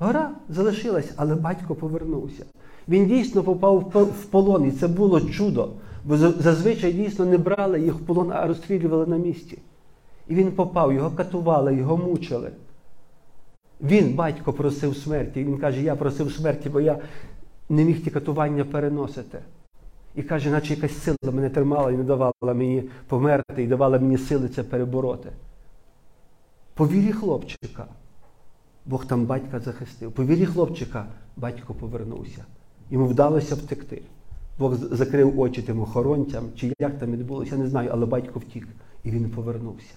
Гора 0.03 0.31
залишилась, 0.49 1.13
але 1.17 1.35
батько 1.35 1.75
повернувся. 1.75 2.45
Він 2.89 3.07
дійсно 3.07 3.43
попав 3.43 3.79
в 3.95 4.25
полон, 4.25 4.69
і 4.69 4.71
це 4.71 4.89
було 4.89 5.21
чудо. 5.21 5.69
Бо 6.05 6.17
зазвичай 6.17 6.93
дійсно 6.93 7.25
не 7.25 7.39
брали 7.39 7.81
їх 7.81 7.95
в 7.95 7.99
полон, 7.99 8.33
а 8.33 8.47
розстрілювали 8.47 9.07
на 9.07 9.17
місці. 9.17 9.59
І 10.29 10.35
він 10.35 10.53
попав, 10.53 10.93
його 10.93 11.11
катували, 11.11 11.75
його 11.75 11.97
мучили. 11.97 12.51
Він, 13.81 14.15
батько, 14.15 14.53
просив 14.53 14.97
смерті. 14.97 15.45
Він 15.45 15.59
каже, 15.59 15.83
я 15.83 15.97
просив 15.97 16.33
смерті, 16.33 16.69
бо 16.69 16.81
я 16.81 16.99
не 17.69 17.85
міг 17.85 18.05
ті 18.05 18.11
катування 18.11 18.65
переносити. 18.65 19.39
І 20.15 20.23
каже, 20.23 20.51
наче 20.51 20.75
якась 20.75 21.03
сила 21.03 21.33
мене 21.33 21.51
тримала 21.51 21.93
і 21.93 21.97
не 21.97 22.05
давала 22.05 22.33
мені 22.55 22.85
померти, 23.09 23.63
і 23.63 23.67
давала 23.67 23.99
мені 23.99 24.19
сили 24.19 24.49
це 24.49 24.63
перебороти. 24.63 25.29
По 26.75 26.89
вірі 26.89 27.13
хлопчика, 27.13 27.87
Бог 28.87 29.07
там 29.07 29.27
батька 29.27 29.61
захистив. 29.61 30.13
По 30.13 30.25
вірі 30.25 30.47
хлопчика 30.47 31.07
батько 31.37 31.75
повернувся. 31.75 32.45
Йому 32.91 33.07
вдалося 33.07 33.55
втекти. 33.55 34.03
Бог 34.59 34.75
закрив 34.75 35.41
очі 35.41 35.63
тим 35.63 35.81
охоронцям, 35.81 36.45
чи 36.57 36.73
як 36.79 36.99
там 36.99 37.13
відбулося, 37.13 37.55
я 37.55 37.63
не 37.63 37.69
знаю, 37.69 37.91
але 37.93 38.07
батько 38.07 38.39
втік, 38.39 38.69
і 39.05 39.11
він 39.11 39.31
повернувся. 39.31 39.95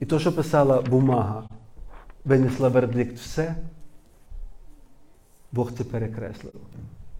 І 0.00 0.06
то, 0.06 0.18
що 0.18 0.32
писала 0.32 0.82
бумага, 0.82 1.48
винесла 2.24 2.68
вердикт 2.68 3.16
все, 3.16 3.56
Бог 5.52 5.72
це 5.72 5.84
перекреслив. 5.84 6.54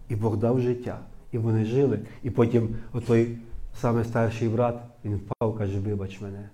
І 0.09 0.15
Бог 0.15 0.37
дав 0.37 0.61
життя. 0.61 0.99
І 1.31 1.37
вони 1.37 1.65
жили. 1.65 1.99
І 2.23 2.29
потім 2.29 2.75
отой 2.93 3.37
саме 3.81 4.03
старший 4.03 4.49
брат, 4.49 4.83
він 5.05 5.15
впав, 5.15 5.57
каже, 5.57 5.79
вибач 5.79 6.21
мене. 6.21 6.49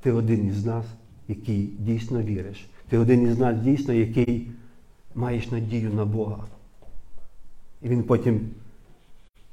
Ти 0.00 0.12
один 0.12 0.46
із 0.46 0.66
нас, 0.66 0.84
який 1.28 1.66
дійсно 1.66 2.22
віриш. 2.22 2.68
Ти 2.88 2.98
один 2.98 3.22
із 3.22 3.38
нас 3.38 3.58
дійсно, 3.60 3.94
який 3.94 4.50
маєш 5.14 5.50
надію 5.50 5.94
на 5.94 6.04
Бога. 6.04 6.44
І 7.82 7.88
він 7.88 8.02
потім 8.02 8.50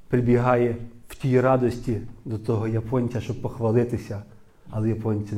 прибігає 0.08 0.76
в 1.08 1.16
тій 1.16 1.42
радості 1.42 2.02
до 2.26 2.38
того 2.38 2.68
японця, 2.68 3.22
щоб 3.22 3.42
похвалитися, 3.42 4.24
але 4.70 4.90
японець, 4.90 5.32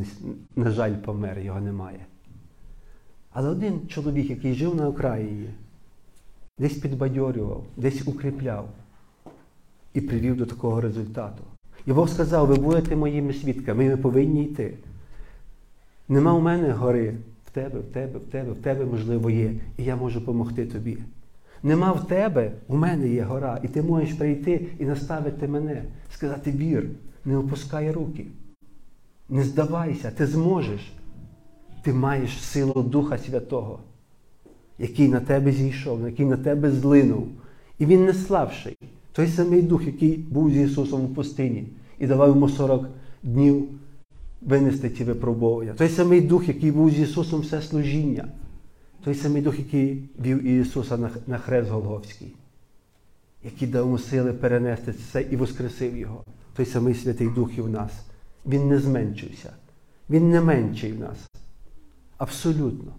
на 0.56 0.72
жаль, 0.72 0.96
помер, 0.96 1.40
його 1.40 1.60
немає. 1.60 2.06
Але 3.32 3.50
один 3.50 3.88
чоловік, 3.88 4.30
який 4.30 4.54
жив 4.54 4.76
на 4.76 4.88
Україні, 4.88 5.50
десь 6.60 6.78
підбадьорював, 6.78 7.64
десь 7.78 8.08
укріпляв 8.08 8.70
і 9.94 10.02
привів 10.02 10.38
до 10.38 10.46
такого 10.46 10.82
результату. 10.82 11.44
І 11.86 11.94
Бог 11.94 12.10
сказав, 12.10 12.48
ви 12.48 12.56
будете 12.56 12.96
моїми 12.96 13.34
свідками, 13.34 13.90
ми 13.90 13.98
повинні 13.98 14.44
йти. 14.44 14.78
Нема 16.08 16.34
у 16.34 16.42
мене 16.42 16.72
гори 16.72 17.16
тебе, 17.58 17.80
в 17.80 17.92
тебе, 17.92 18.20
в 18.20 18.32
тебе, 18.32 18.52
в 18.52 18.58
тебе, 18.58 18.86
можливо, 18.86 19.30
є, 19.30 19.54
і 19.78 19.84
я 19.84 19.96
можу 19.96 20.20
допомогти 20.20 20.66
тобі. 20.66 20.98
Нема 21.64 21.92
в 21.92 22.08
тебе, 22.08 22.52
у 22.68 22.78
мене 22.78 23.10
є 23.10 23.24
гора, 23.24 23.60
і 23.64 23.68
ти 23.68 23.82
можеш 23.82 24.14
прийти 24.14 24.66
і 24.80 24.86
наставити 24.86 25.48
мене, 25.48 25.84
сказати 26.14 26.52
вір, 26.52 26.90
не 27.26 27.38
опускай 27.38 27.92
руки, 27.92 28.26
не 29.30 29.44
здавайся, 29.44 30.12
ти 30.12 30.28
зможеш. 30.28 30.94
Ти 31.84 31.94
маєш 31.94 32.44
силу 32.44 32.84
Духа 32.84 33.18
Святого, 33.18 33.80
який 34.80 35.08
на 35.08 35.20
тебе 35.20 35.52
зійшов, 35.52 36.06
який 36.06 36.26
на 36.26 36.38
тебе 36.38 36.72
злинув. 36.72 37.28
І 37.80 37.86
він 37.86 38.06
не 38.06 38.14
слабший. 38.14 38.78
Той 39.12 39.28
самий 39.28 39.62
Дух, 39.62 39.86
який 39.86 40.18
був 40.18 40.52
з 40.52 40.56
Ісусом 40.56 41.06
у 41.06 41.08
пустині 41.08 41.68
і 42.00 42.08
давав 42.08 42.30
йому 42.30 42.50
40 42.50 42.90
днів 43.24 43.70
винести 44.42 44.90
ці 44.90 45.04
випробовування. 45.04 45.74
Той 45.74 45.90
самий 45.90 46.22
Дух, 46.22 46.48
який 46.48 46.72
був 46.72 46.92
з 46.92 47.00
Ісусом 47.00 47.42
все 47.42 47.62
служіння. 47.62 48.28
Той 49.04 49.16
самий 49.16 49.42
Дух, 49.42 49.60
який 49.60 50.10
вів 50.20 50.44
Ісуса 50.44 51.10
на 51.28 51.38
хрест 51.38 51.70
Голговський, 51.70 52.36
який 53.44 53.68
дав 53.68 53.86
йому 53.86 53.98
сили 53.98 54.34
перенести 54.34 54.94
це 55.12 55.22
і 55.22 55.36
воскресив 55.36 55.98
Його. 55.98 56.24
Той 56.56 56.66
самий 56.66 56.94
Святий 56.94 57.30
Дух 57.30 57.58
і 57.58 57.62
в 57.62 57.70
нас. 57.70 57.92
Він 58.46 58.68
не 58.68 58.80
зменшився. 58.80 59.54
Він 60.10 60.30
не 60.30 60.42
менший 60.42 60.94
в 60.94 61.00
нас. 61.00 61.18
Абсолютно. 62.18 62.92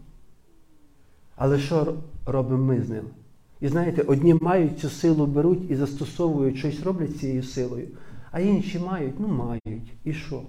Але 1.37 1.59
що 1.59 1.95
робимо 2.26 2.64
ми 2.64 2.83
з 2.83 2.88
ним? 2.88 3.04
І 3.61 3.68
знаєте, 3.68 4.02
одні 4.02 4.35
мають 4.35 4.78
цю 4.78 4.90
силу 4.90 5.26
беруть 5.26 5.71
і 5.71 5.76
застосовують 5.76 6.57
щось 6.57 6.83
роблять 6.83 7.18
цією 7.18 7.42
силою, 7.42 7.88
а 8.30 8.40
інші 8.40 8.78
мають, 8.78 9.14
ну 9.21 9.28
мають. 9.28 9.92
І 10.04 10.12
що? 10.12 10.42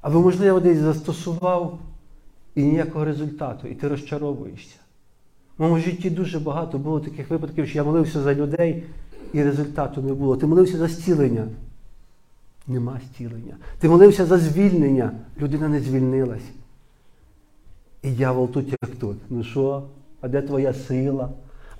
Або, 0.00 0.20
можливо, 0.20 0.60
десь 0.60 0.78
застосував 0.78 1.78
і 2.54 2.62
ніякого 2.64 3.04
результату, 3.04 3.68
і 3.68 3.74
ти 3.74 3.88
розчаровуєшся. 3.88 4.76
В 5.58 5.62
моєму 5.62 5.80
житті 5.80 6.10
дуже 6.10 6.38
багато 6.38 6.78
було 6.78 7.00
таких 7.00 7.30
випадків, 7.30 7.68
що 7.68 7.78
я 7.78 7.84
молився 7.84 8.20
за 8.22 8.34
людей, 8.34 8.84
і 9.32 9.42
результату 9.42 10.02
не 10.02 10.14
було. 10.14 10.36
Ти 10.36 10.46
молився 10.46 10.76
за 10.78 10.88
зцілення. 10.88 11.48
Нема 12.66 13.00
зцілення. 13.06 13.56
Ти 13.78 13.88
молився 13.88 14.26
за 14.26 14.38
звільнення, 14.38 15.12
людина 15.40 15.68
не 15.68 15.80
звільнилась. 15.80 16.50
І 18.02 18.10
дьявол 18.10 18.50
тут 18.50 18.68
як 18.82 18.96
тут. 19.00 19.16
Ну 19.30 19.44
що? 19.44 19.82
А 20.20 20.28
де 20.28 20.42
твоя 20.42 20.74
сила? 20.74 21.30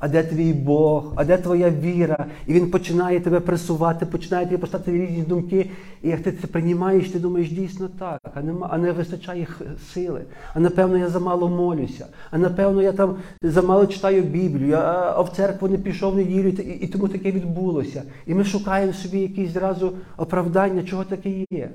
А 0.01 0.09
де 0.09 0.23
твій 0.23 0.53
Бог? 0.53 1.13
А 1.17 1.25
де 1.25 1.37
твоя 1.37 1.71
віра? 1.71 2.27
І 2.47 2.53
він 2.53 2.71
починає 2.71 3.21
тебе 3.21 3.41
пресувати, 3.41 4.07
починає 4.07 4.47
тобі 4.47 4.57
поставити 4.57 4.93
різні 4.93 5.23
думки. 5.23 5.71
І 6.03 6.09
як 6.09 6.21
ти 6.23 6.33
це 6.33 6.47
приймаєш, 6.47 7.11
ти 7.11 7.19
думаєш, 7.19 7.51
дійсно 7.51 7.89
так, 7.99 8.21
а 8.35 8.43
нема, 8.43 8.69
а 8.71 8.79
не 8.79 8.93
вистачає 8.93 9.47
сили. 9.93 10.25
А 10.55 10.61
напевно 10.61 10.99
я 10.99 11.09
замало 11.09 11.49
молюся, 11.49 12.07
а 12.31 12.39
напевно 12.39 12.83
я 12.83 12.93
там 12.93 13.17
замало 13.43 13.87
читаю 13.87 14.23
Біблію, 14.23 14.75
а, 14.75 15.15
а 15.17 15.21
в 15.21 15.29
церкву 15.29 15.69
не 15.69 15.79
пішов 15.79 16.13
в 16.13 16.17
неділю, 16.17 16.49
і, 16.49 16.63
і 16.63 16.87
тому 16.87 17.09
таке 17.09 17.31
відбулося. 17.33 18.03
І 18.27 18.35
ми 18.35 18.45
шукаємо 18.45 18.93
собі 18.93 19.21
якісь 19.21 19.51
зразу 19.51 19.93
оправдання, 20.17 20.83
чого 20.83 21.05
таке 21.05 21.31
є. 21.51 21.71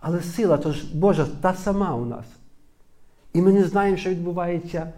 Але 0.00 0.20
сила, 0.20 0.56
то 0.56 0.72
ж 0.72 0.98
Божа, 0.98 1.26
та 1.40 1.54
сама 1.54 1.94
у 1.96 2.04
нас. 2.04 2.24
І 3.32 3.42
ми 3.42 3.52
не 3.52 3.64
знаємо, 3.64 3.96
що 3.96 4.10
відбувається 4.10 4.92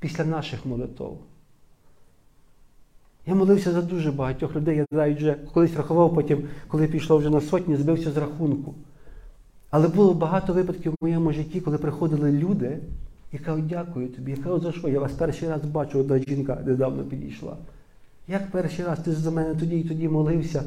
після 0.00 0.24
наших 0.24 0.66
молитв. 0.66 1.04
Я 3.26 3.34
молився 3.34 3.72
за 3.72 3.82
дуже 3.82 4.12
багатьох 4.12 4.56
людей. 4.56 4.76
Я 4.76 4.86
навіть 4.90 5.18
вже 5.18 5.36
колись 5.52 5.76
рахував, 5.76 6.14
потім, 6.14 6.48
коли 6.68 6.86
пішло 6.86 7.18
вже 7.18 7.30
на 7.30 7.40
сотні, 7.40 7.76
збився 7.76 8.10
з 8.10 8.16
рахунку. 8.16 8.74
Але 9.70 9.88
було 9.88 10.14
багато 10.14 10.52
випадків 10.52 10.92
в 10.92 11.04
моєму 11.04 11.32
житті, 11.32 11.60
коли 11.60 11.78
приходили 11.78 12.32
люди 12.32 12.78
і 13.32 13.38
кажуть, 13.38 13.66
дякую 13.66 14.08
тобі. 14.08 14.30
Я 14.30 14.36
кажу, 14.36 14.60
за 14.60 14.72
що? 14.72 14.88
Я 14.88 15.00
вас 15.00 15.12
перший 15.12 15.48
раз 15.48 15.64
бачу, 15.64 15.98
одна 15.98 16.18
жінка 16.18 16.62
недавно 16.66 17.04
підійшла. 17.04 17.56
Як 18.28 18.50
перший 18.50 18.84
раз? 18.84 18.98
Ти 18.98 19.12
за 19.12 19.30
мене 19.30 19.54
тоді 19.54 19.78
і 19.80 19.88
тоді 19.88 20.08
молився, 20.08 20.62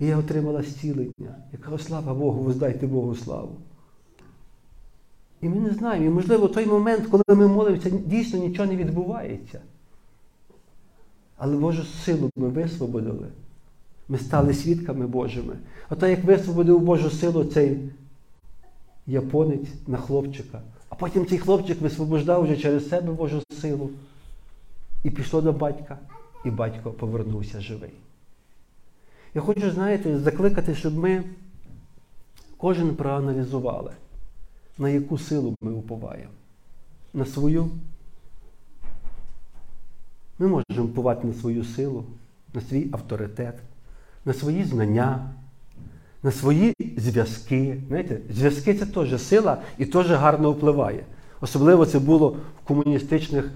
і 0.00 0.06
я 0.06 0.18
отримала 0.18 0.62
зцілення. 0.62 1.34
Я 1.52 1.58
кажу, 1.60 1.78
слава 1.78 2.14
Богу, 2.14 2.42
воздайте 2.42 2.86
Богу 2.86 3.14
славу. 3.14 3.56
І 5.40 5.48
ми 5.48 5.56
не 5.56 5.70
знаємо. 5.70 6.06
І 6.06 6.08
можливо, 6.08 6.48
той 6.48 6.66
момент, 6.66 7.06
коли 7.06 7.22
ми 7.28 7.48
молимося, 7.48 7.90
дійсно 7.90 8.38
нічого 8.38 8.68
не 8.68 8.76
відбувається. 8.76 9.60
Але 11.42 11.56
Божу 11.56 11.84
силу 11.84 12.30
ми 12.36 12.48
висвободили. 12.48 13.26
Ми 14.08 14.18
стали 14.18 14.54
свідками 14.54 15.06
Божими. 15.06 15.56
Ото 15.90 16.06
як 16.06 16.24
висвободив 16.24 16.80
Божу 16.80 17.10
силу 17.10 17.44
цей 17.44 17.78
японець 19.06 19.68
на 19.86 19.98
хлопчика. 19.98 20.60
А 20.88 20.94
потім 20.94 21.26
цей 21.26 21.38
хлопчик 21.38 21.80
висвобождав 21.80 22.42
вже 22.42 22.56
через 22.56 22.88
себе 22.88 23.12
Божу 23.12 23.42
силу. 23.60 23.90
І 25.04 25.10
пішло 25.10 25.40
до 25.40 25.52
батька, 25.52 25.98
і 26.44 26.50
батько 26.50 26.90
повернувся 26.90 27.60
живий. 27.60 27.92
Я 29.34 29.40
хочу, 29.40 29.70
знаєте, 29.70 30.18
закликати, 30.18 30.74
щоб 30.74 30.94
ми 30.94 31.24
кожен 32.56 32.96
проаналізували, 32.96 33.92
на 34.78 34.88
яку 34.88 35.18
силу 35.18 35.54
ми 35.60 35.72
уповаємо. 35.72 36.32
На 37.14 37.26
свою 37.26 37.70
ми 40.40 40.46
можемо 40.46 40.86
впливати 40.86 41.26
на 41.26 41.34
свою 41.34 41.64
силу, 41.64 42.04
на 42.54 42.60
свій 42.60 42.88
авторитет, 42.92 43.54
на 44.24 44.32
свої 44.32 44.64
знання, 44.64 45.30
на 46.22 46.30
свої 46.30 46.74
зв'язки. 46.96 47.76
Знаєте, 47.88 48.18
зв'язки 48.30 48.74
це 48.74 48.86
теж 48.86 49.22
сила 49.22 49.56
і 49.78 49.86
теж 49.86 50.10
гарно 50.10 50.52
впливає. 50.52 51.04
Особливо 51.40 51.86
це 51.86 51.98
було 51.98 52.28
в 52.28 52.68
комуністичних, 52.68 53.50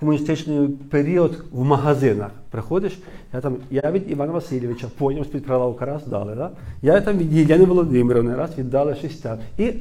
комуністичний 0.00 0.68
період 0.68 1.44
в 1.52 1.64
магазинах. 1.64 2.30
Приходиш, 2.50 2.98
я 3.32 3.40
там, 3.40 3.56
я 3.70 3.90
від 3.90 4.10
Івана 4.10 4.32
Васильовича, 4.32 4.88
поняв, 4.98 5.24
з-під 5.24 5.46
прилавка 5.46 5.84
раз 5.84 6.06
дали. 6.06 6.34
Да? 6.34 6.50
Я 6.82 7.00
там 7.00 7.18
від 7.18 7.32
Єлени 7.32 7.64
Володимировни 7.64 8.34
раз 8.34 8.58
віддали 8.58 8.94
щось 8.94 9.18
там. 9.18 9.38
І 9.58 9.72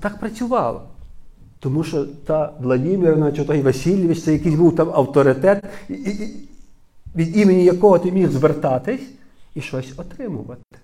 так 0.00 0.20
працювало. 0.20 0.82
Тому 1.62 1.84
що 1.84 2.04
та 2.04 2.52
Владимирівна 2.60 3.32
чи 3.32 3.44
той 3.44 3.62
Васильович, 3.62 4.22
це 4.22 4.32
якийсь 4.32 4.54
був 4.54 4.76
там 4.76 4.90
авторитет, 4.90 5.64
від 7.16 7.36
імені 7.36 7.64
якого 7.64 7.98
ти 7.98 8.12
міг 8.12 8.30
звертатись 8.30 9.00
і 9.54 9.60
щось 9.60 9.92
отримувати. 9.96 10.78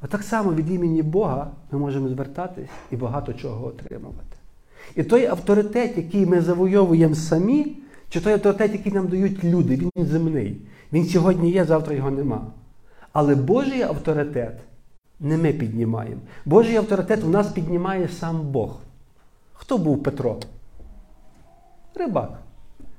А 0.00 0.06
так 0.06 0.22
само 0.22 0.54
від 0.54 0.70
імені 0.70 1.02
Бога 1.02 1.50
ми 1.70 1.78
можемо 1.78 2.08
звертатись 2.08 2.68
і 2.90 2.96
багато 2.96 3.32
чого 3.32 3.66
отримувати. 3.66 4.36
І 4.96 5.02
той 5.02 5.26
авторитет, 5.26 5.96
який 5.96 6.26
ми 6.26 6.40
завойовуємо 6.40 7.14
самі, 7.14 7.76
чи 8.08 8.20
той 8.20 8.32
авторитет, 8.32 8.72
який 8.72 8.92
нам 8.92 9.08
дають 9.08 9.44
люди, 9.44 9.76
він 9.76 10.06
земний. 10.06 10.56
Він 10.92 11.06
сьогодні 11.06 11.50
є, 11.50 11.64
завтра 11.64 11.94
його 11.94 12.10
нема. 12.10 12.46
Але 13.12 13.34
Божий 13.34 13.82
авторитет 13.82 14.60
не 15.20 15.36
ми 15.36 15.52
піднімаємо. 15.52 16.20
Божий 16.44 16.76
авторитет 16.76 17.24
у 17.24 17.28
нас 17.28 17.52
піднімає 17.52 18.08
сам 18.08 18.40
Бог. 18.40 18.80
Хто 19.52 19.78
був 19.78 20.02
Петро? 20.02 20.38
Рибак. 21.94 22.42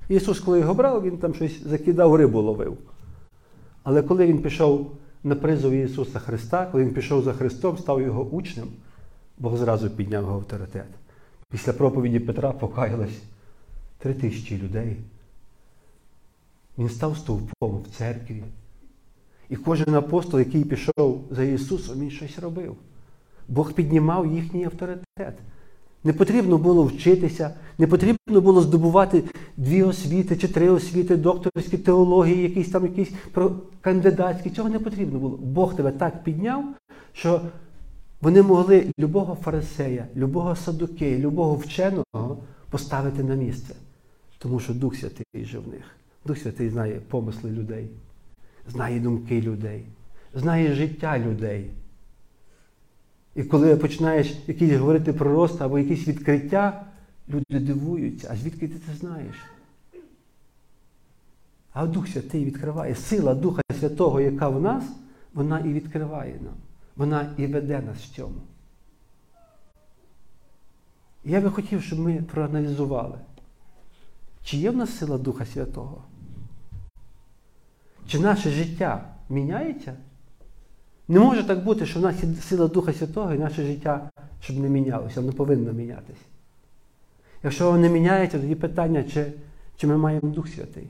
Ісус, 0.09 0.39
коли 0.39 0.59
його 0.59 0.73
брав, 0.73 1.03
він 1.03 1.17
там 1.17 1.33
щось 1.33 1.63
закидав, 1.63 2.15
рибу 2.15 2.41
ловив. 2.41 2.77
Але 3.83 4.01
коли 4.01 4.27
він 4.27 4.41
пішов 4.41 4.91
на 5.23 5.35
призов 5.35 5.71
Ісуса 5.71 6.19
Христа, 6.19 6.65
коли 6.71 6.83
він 6.83 6.93
пішов 6.93 7.23
за 7.23 7.33
Христом, 7.33 7.77
став 7.77 8.01
його 8.01 8.23
учнем, 8.23 8.67
Бог 9.37 9.57
зразу 9.57 9.89
підняв 9.89 10.23
його 10.23 10.35
авторитет. 10.35 10.87
Після 11.49 11.73
проповіді 11.73 12.19
Петра 12.19 12.51
покаялось 12.51 13.21
три 13.97 14.13
тисячі 14.13 14.57
людей. 14.57 14.97
Він 16.77 16.89
став 16.89 17.17
стовпом 17.17 17.77
в 17.77 17.97
церкві. 17.97 18.43
І 19.49 19.55
кожен 19.55 19.95
апостол, 19.95 20.39
який 20.39 20.63
пішов 20.63 21.23
за 21.31 21.43
Ісусом, 21.43 21.99
він 21.99 22.11
щось 22.11 22.39
робив. 22.39 22.75
Бог 23.47 23.73
піднімав 23.73 24.33
їхній 24.33 24.65
авторитет. 24.65 25.33
Не 26.03 26.13
потрібно 26.13 26.57
було 26.57 26.83
вчитися, 26.83 27.53
не 27.77 27.87
потрібно 27.87 28.41
було 28.41 28.61
здобувати 28.61 29.23
дві 29.57 29.83
освіти 29.83 30.35
чи 30.35 30.47
три 30.47 30.69
освіти, 30.69 31.17
докторські 31.17 31.77
теології, 31.77 32.43
якісь 32.43 32.69
там 32.69 32.85
якісь 32.85 33.11
кандидатські. 33.81 34.49
Цього 34.49 34.69
не 34.69 34.79
потрібно 34.79 35.19
було. 35.19 35.37
Бог 35.37 35.75
тебе 35.75 35.91
так 35.91 36.23
підняв, 36.23 36.65
що 37.13 37.41
вони 38.21 38.41
могли 38.41 38.85
любого 38.99 39.35
фарисея, 39.35 40.07
любого 40.15 40.55
садукея, 40.55 41.17
любого 41.17 41.55
вченого 41.55 42.37
поставити 42.69 43.23
на 43.23 43.35
місце. 43.35 43.75
Тому 44.37 44.59
що 44.59 44.73
Дух 44.73 44.95
Святий 44.95 45.45
жив 45.45 45.63
в 45.63 45.67
них. 45.67 45.83
Дух 46.25 46.37
Святий 46.37 46.69
знає 46.69 47.01
помисли 47.09 47.51
людей, 47.51 47.87
знає 48.67 48.99
думки 48.99 49.41
людей, 49.41 49.85
знає 50.33 50.73
життя 50.73 51.19
людей. 51.19 51.71
І 53.35 53.43
коли 53.43 53.75
починаєш 53.75 54.37
якісь 54.47 54.73
говорити 54.73 55.13
про 55.13 55.33
рост 55.33 55.61
або 55.61 55.79
якісь 55.79 56.07
відкриття, 56.07 56.85
люди 57.29 57.59
дивуються, 57.59 58.27
а 58.31 58.35
звідки 58.35 58.67
ти 58.67 58.75
це 58.87 58.93
знаєш? 58.93 59.35
А 61.73 61.85
Дух 61.85 62.07
Святий 62.07 62.45
відкриває. 62.45 62.95
Сила 62.95 63.33
Духа 63.35 63.61
Святого, 63.79 64.21
яка 64.21 64.49
в 64.49 64.61
нас, 64.61 64.83
вона 65.33 65.59
і 65.59 65.73
відкриває 65.73 66.39
нам. 66.43 66.53
Вона 66.95 67.33
і 67.37 67.47
веде 67.47 67.81
нас 67.81 67.97
в 67.97 68.15
цьому. 68.15 68.41
Я 71.25 71.41
би 71.41 71.49
хотів, 71.49 71.83
щоб 71.83 71.99
ми 71.99 72.23
проаналізували, 72.33 73.17
чи 74.43 74.57
є 74.57 74.71
в 74.71 74.77
нас 74.77 74.97
сила 74.97 75.17
Духа 75.17 75.45
Святого? 75.45 76.03
Чи 78.07 78.19
наше 78.19 78.49
життя 78.49 79.03
міняється? 79.29 79.93
Не 81.07 81.19
може 81.19 81.43
так 81.43 81.63
бути, 81.63 81.85
що 81.85 81.99
в 81.99 82.01
нас 82.01 82.23
є 82.23 82.29
сила 82.41 82.67
Духа 82.67 82.93
Святого 82.93 83.33
і 83.33 83.37
наше 83.37 83.63
життя, 83.63 84.09
щоб 84.41 84.59
не 84.59 84.69
мінялося, 84.69 85.21
воно 85.21 85.33
повинно 85.33 85.73
мінятися. 85.73 86.21
Якщо 87.43 87.65
воно 87.65 87.77
не 87.77 87.89
міняється, 87.89 88.39
тоді 88.39 88.55
питання, 88.55 89.03
чи, 89.03 89.33
чи 89.77 89.87
ми 89.87 89.97
маємо 89.97 90.29
Дух 90.29 90.47
Святий? 90.47 90.87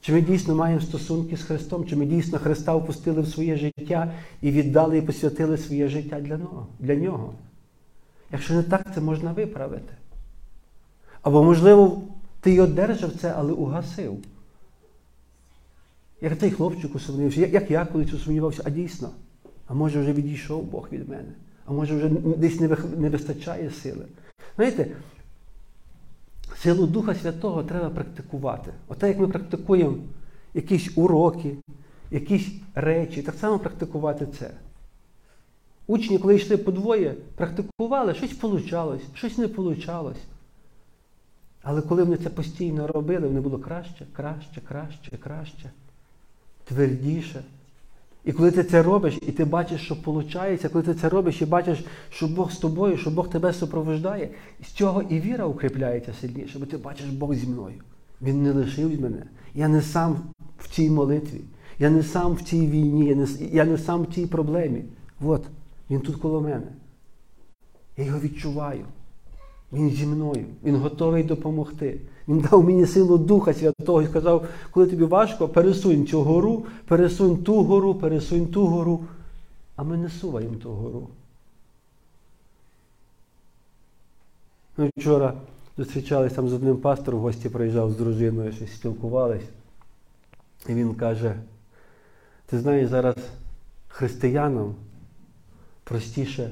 Чи 0.00 0.12
ми 0.12 0.20
дійсно 0.20 0.54
маємо 0.54 0.80
стосунки 0.80 1.36
з 1.36 1.42
Христом, 1.42 1.86
чи 1.86 1.96
ми 1.96 2.06
дійсно 2.06 2.38
Христа 2.38 2.74
впустили 2.74 3.22
в 3.22 3.28
своє 3.28 3.56
життя 3.56 4.12
і 4.42 4.50
віддали 4.50 4.98
і 4.98 5.02
посвятили 5.02 5.58
своє 5.58 5.88
життя 5.88 6.20
для 6.20 6.36
нього? 6.36 6.66
Для 6.80 6.94
нього? 6.94 7.34
Якщо 8.32 8.54
не 8.54 8.62
так, 8.62 8.86
це 8.94 9.00
можна 9.00 9.32
виправити. 9.32 9.94
Або, 11.22 11.44
можливо, 11.44 12.02
ти 12.40 12.50
й 12.50 12.60
одержав 12.60 13.10
це, 13.20 13.34
але 13.36 13.52
угасив. 13.52 14.18
Як 16.20 16.38
цей 16.38 16.50
хлопчик 16.50 16.94
усумнівся, 16.94 17.46
як, 17.46 17.70
я 17.70 17.84
колись 17.84 18.12
усумнівався, 18.12 18.62
а 18.64 18.70
дійсно, 18.70 19.10
а 19.66 19.74
може 19.74 20.00
вже 20.00 20.12
відійшов 20.12 20.64
Бог 20.64 20.88
від 20.92 21.08
мене, 21.08 21.32
а 21.64 21.72
може 21.72 21.96
вже 21.96 22.08
десь 22.36 22.60
не, 22.60 23.08
вистачає 23.08 23.70
сили. 23.70 24.06
Знаєте, 24.56 24.96
силу 26.56 26.86
Духа 26.86 27.14
Святого 27.14 27.62
треба 27.62 27.90
практикувати. 27.90 28.72
Оте, 28.88 29.08
як 29.08 29.18
ми 29.18 29.28
практикуємо 29.28 29.96
якісь 30.54 30.98
уроки, 30.98 31.56
якісь 32.10 32.48
речі, 32.74 33.22
так 33.22 33.34
само 33.34 33.58
практикувати 33.58 34.26
це. 34.38 34.50
Учні, 35.86 36.18
коли 36.18 36.34
йшли 36.34 36.56
по 36.56 36.72
двоє, 36.72 37.14
практикували, 37.34 38.14
щось 38.14 38.32
получалось, 38.32 39.02
щось 39.14 39.38
не 39.38 39.48
получалось. 39.48 40.22
Але 41.62 41.82
коли 41.82 42.02
вони 42.02 42.16
це 42.16 42.28
постійно 42.28 42.86
робили, 42.86 43.28
вони 43.28 43.40
було 43.40 43.58
краще, 43.58 44.06
краще, 44.12 44.60
краще, 44.60 45.16
краще, 45.16 45.70
твердіше. 46.68 47.44
І 48.24 48.32
коли 48.32 48.50
ти 48.50 48.64
це 48.64 48.82
робиш, 48.82 49.18
і 49.22 49.32
ти 49.32 49.44
бачиш, 49.44 49.84
що 49.84 49.94
виходить, 49.94 50.72
коли 50.72 50.84
ти 50.84 50.94
це 50.94 51.08
робиш 51.08 51.42
і 51.42 51.46
бачиш, 51.46 51.84
що 52.10 52.26
Бог 52.26 52.52
з 52.52 52.58
тобою, 52.58 52.96
що 52.96 53.10
Бог 53.10 53.28
тебе 53.28 53.52
супровождає, 53.52 54.28
з 54.62 54.66
цього 54.66 55.02
і 55.02 55.20
віра 55.20 55.46
укріпляється 55.46 56.12
сильніше, 56.20 56.58
бо 56.58 56.66
ти 56.66 56.76
бачиш 56.76 57.06
Бог 57.06 57.34
зі 57.34 57.46
мною. 57.46 57.74
Він 58.22 58.42
не 58.42 58.52
лишив 58.52 59.00
мене. 59.00 59.22
Я 59.54 59.68
не 59.68 59.82
сам 59.82 60.18
в 60.58 60.68
цій 60.68 60.90
молитві, 60.90 61.40
я 61.78 61.90
не 61.90 62.02
сам 62.02 62.34
в 62.34 62.42
цій 62.42 62.66
війні, 62.66 63.06
я 63.06 63.14
не, 63.14 63.26
я 63.52 63.64
не 63.64 63.78
сам 63.78 64.02
в 64.02 64.14
цій 64.14 64.26
проблемі. 64.26 64.82
От, 65.20 65.44
він 65.90 66.00
тут 66.00 66.16
коло 66.16 66.40
мене. 66.40 66.66
Я 67.96 68.04
його 68.04 68.20
відчуваю. 68.20 68.84
Він 69.72 69.90
зі 69.90 70.06
мною, 70.06 70.44
він 70.64 70.76
готовий 70.76 71.22
допомогти. 71.22 72.00
Він 72.28 72.40
дав 72.40 72.64
мені 72.64 72.86
силу 72.86 73.18
Духа 73.18 73.54
Святого 73.54 74.02
і 74.02 74.06
сказав, 74.06 74.46
коли 74.70 74.86
тобі 74.86 75.04
важко, 75.04 75.48
пересунь 75.48 76.06
цю 76.06 76.22
гору, 76.22 76.66
пересунь 76.86 77.36
ту 77.36 77.62
гору, 77.62 77.94
пересунь 77.94 78.46
ту 78.46 78.66
гору. 78.66 79.04
А 79.76 79.82
ми 79.82 79.96
не 79.96 80.08
суваємо 80.08 80.56
ту 80.56 80.70
гору. 80.70 81.08
Ми 84.76 84.90
вчора 84.96 85.34
зустрічалися 85.78 86.36
там 86.36 86.48
з 86.48 86.52
одним 86.52 86.76
пастором, 86.76 87.20
в 87.20 87.22
гості 87.22 87.48
приїжджав 87.48 87.90
з 87.90 87.96
дружиною, 87.96 88.52
щось 88.52 88.74
спілкувались. 88.74 89.44
І 90.68 90.74
він 90.74 90.94
каже: 90.94 91.36
ти 92.46 92.58
знаєш, 92.58 92.88
зараз 92.88 93.16
християнам 93.88 94.74
простіше 95.84 96.50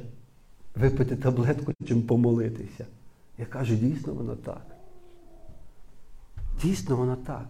випити 0.75 1.17
таблетку, 1.17 1.73
чим 1.89 2.03
помолитися. 2.03 2.87
Я 3.39 3.47
кажу, 3.47 3.75
дійсно 3.75 4.13
воно 4.13 4.37
так. 4.37 4.67
Дійсно 6.63 6.97
воно 6.97 7.17
так. 7.17 7.47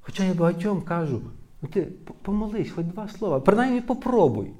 Хоча 0.00 0.24
я 0.24 0.34
багатьом 0.34 0.82
кажу, 0.82 1.20
ну 1.62 1.68
ти 1.68 1.82
помолись, 2.22 2.70
хоч 2.70 2.86
два 2.86 3.08
слова, 3.08 3.40
принаймні 3.40 3.80
попробуй. 3.80 4.50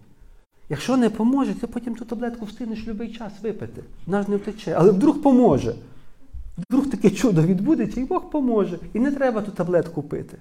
Якщо 0.68 0.96
не 0.96 1.10
поможе, 1.10 1.54
ти 1.54 1.66
потім 1.66 1.94
ту 1.94 2.04
таблетку 2.04 2.44
встигнеш 2.44 2.82
будь-який 2.82 3.14
час 3.14 3.32
випити. 3.42 3.82
Наш 4.06 4.28
не 4.28 4.36
втече. 4.36 4.72
Але 4.78 4.92
вдруг 4.92 5.22
поможе. 5.22 5.74
Вдруг 6.58 6.90
таке 6.90 7.10
чудо 7.10 7.42
відбудеться 7.42 8.00
і 8.00 8.04
Бог 8.04 8.30
поможе. 8.30 8.78
І 8.92 8.98
не 8.98 9.12
треба 9.12 9.42
ту 9.42 9.50
таблетку 9.50 10.02
пити. 10.02 10.38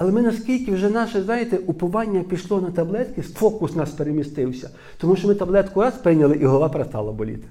Але 0.00 0.12
ми 0.12 0.22
наскільки 0.22 0.72
вже 0.72 0.90
наше, 0.90 1.22
знаєте, 1.22 1.56
уповання 1.56 2.22
пішло 2.22 2.60
на 2.60 2.70
таблетки, 2.70 3.22
фокус 3.22 3.76
нас 3.76 3.90
перемістився. 3.90 4.70
Тому 4.98 5.16
що 5.16 5.28
ми 5.28 5.34
таблетку 5.34 5.80
раз 5.80 5.94
прийняли 5.94 6.36
і 6.36 6.44
голова 6.44 6.68
перестала 6.68 7.12
боліти. 7.12 7.48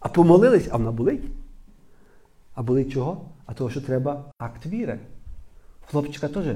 А 0.00 0.08
помолились, 0.08 0.68
а 0.70 0.76
вона 0.76 0.92
болить. 0.92 1.24
А 2.54 2.62
болить 2.62 2.92
чого? 2.92 3.20
А 3.46 3.54
того, 3.54 3.70
що 3.70 3.80
треба 3.80 4.24
акт 4.38 4.66
віри. 4.66 4.98
Хлопчика 5.90 6.28
теж 6.28 6.46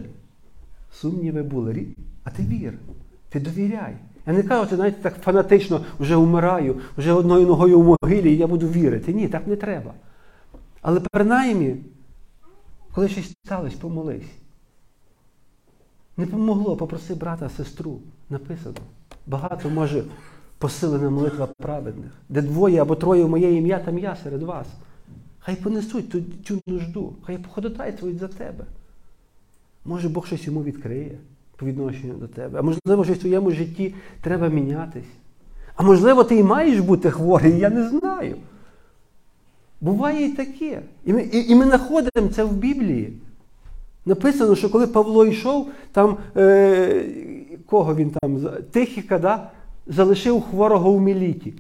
сумніви 0.93 1.43
були. 1.43 1.87
А 2.25 2.31
ти 2.31 2.43
вір, 2.43 2.79
ти 3.29 3.41
довіряй. 3.41 3.97
Я 4.27 4.33
не 4.33 4.43
кажу, 4.43 4.71
ти 4.71 4.77
знаєте, 4.77 5.03
так 5.03 5.15
фанатично 5.23 5.85
вже 6.01 6.17
вмираю, 6.17 6.81
вже 6.97 7.13
одною 7.13 7.47
ногою 7.47 7.81
в 7.81 7.85
могилі, 7.85 8.33
і 8.33 8.37
я 8.37 8.47
буду 8.47 8.69
вірити. 8.69 9.13
Ні, 9.13 9.29
так 9.29 9.47
не 9.47 9.57
треба. 9.57 9.95
Але 10.81 11.01
принаймні, 11.01 11.77
коли 12.93 13.09
щось 13.09 13.33
сталося, 13.45 13.77
помолись. 13.81 14.42
Не 16.17 16.27
помогло, 16.27 16.77
попроси 16.77 17.15
брата, 17.15 17.49
сестру. 17.49 18.01
Написано. 18.31 18.77
Багато 19.27 19.71
може 19.71 20.05
посилена 20.59 21.11
молитва 21.11 21.49
праведних. 21.59 22.11
Де 22.29 22.43
двоє 22.43 22.83
або 22.83 22.95
троє 22.95 23.25
в 23.25 23.29
моє 23.29 23.55
ім'я, 23.55 23.79
там 23.79 23.99
я 23.99 24.17
серед 24.17 24.43
вас. 24.43 24.67
Хай 25.39 25.57
понесуть 25.57 26.11
ту, 26.11 26.23
цю 26.45 26.61
нужду, 26.67 27.15
хай 27.23 27.39
походотайствують 27.39 28.19
за 28.19 28.29
тебе. 28.29 28.65
Може 29.85 30.09
Бог 30.09 30.27
щось 30.27 30.47
йому 30.47 30.63
відкриє 30.63 31.19
по 31.57 31.67
відношенню 31.67 32.15
до 32.15 32.29
тебе. 32.29 32.59
А 32.59 32.63
можливо, 32.63 33.05
щось 33.05 33.19
в 33.19 33.21
твоєму 33.21 33.51
житті 33.51 33.95
треба 34.21 34.49
мінятись. 34.49 35.11
А 35.75 35.83
можливо, 35.83 36.25
ти 36.25 36.37
і 36.37 36.43
маєш 36.43 36.81
бути 36.81 37.11
хворий, 37.11 37.59
я 37.59 37.71
не 37.71 37.89
знаю. 37.89 38.37
Буває 39.81 40.27
і 40.27 40.33
таке. 40.33 40.83
І 41.05 41.13
ми, 41.13 41.23
і, 41.23 41.51
і 41.53 41.55
ми 41.55 41.65
знаходимо 41.65 42.29
це 42.35 42.45
в 42.45 42.53
Біблії. 42.53 43.13
Написано, 44.07 44.57
що 44.57 44.71
коли 44.71 44.87
Павло 44.87 45.27
йшов, 45.27 45.71
там 45.93 46.17
е, 46.37 47.07
кого 47.67 47.95
він 47.95 48.11
там, 48.11 48.41
Тихіка, 48.71 49.19
да, 49.19 49.51
залишив 49.87 50.43
хворого 50.43 50.93
в 50.93 51.01
Міліті. 51.01 51.55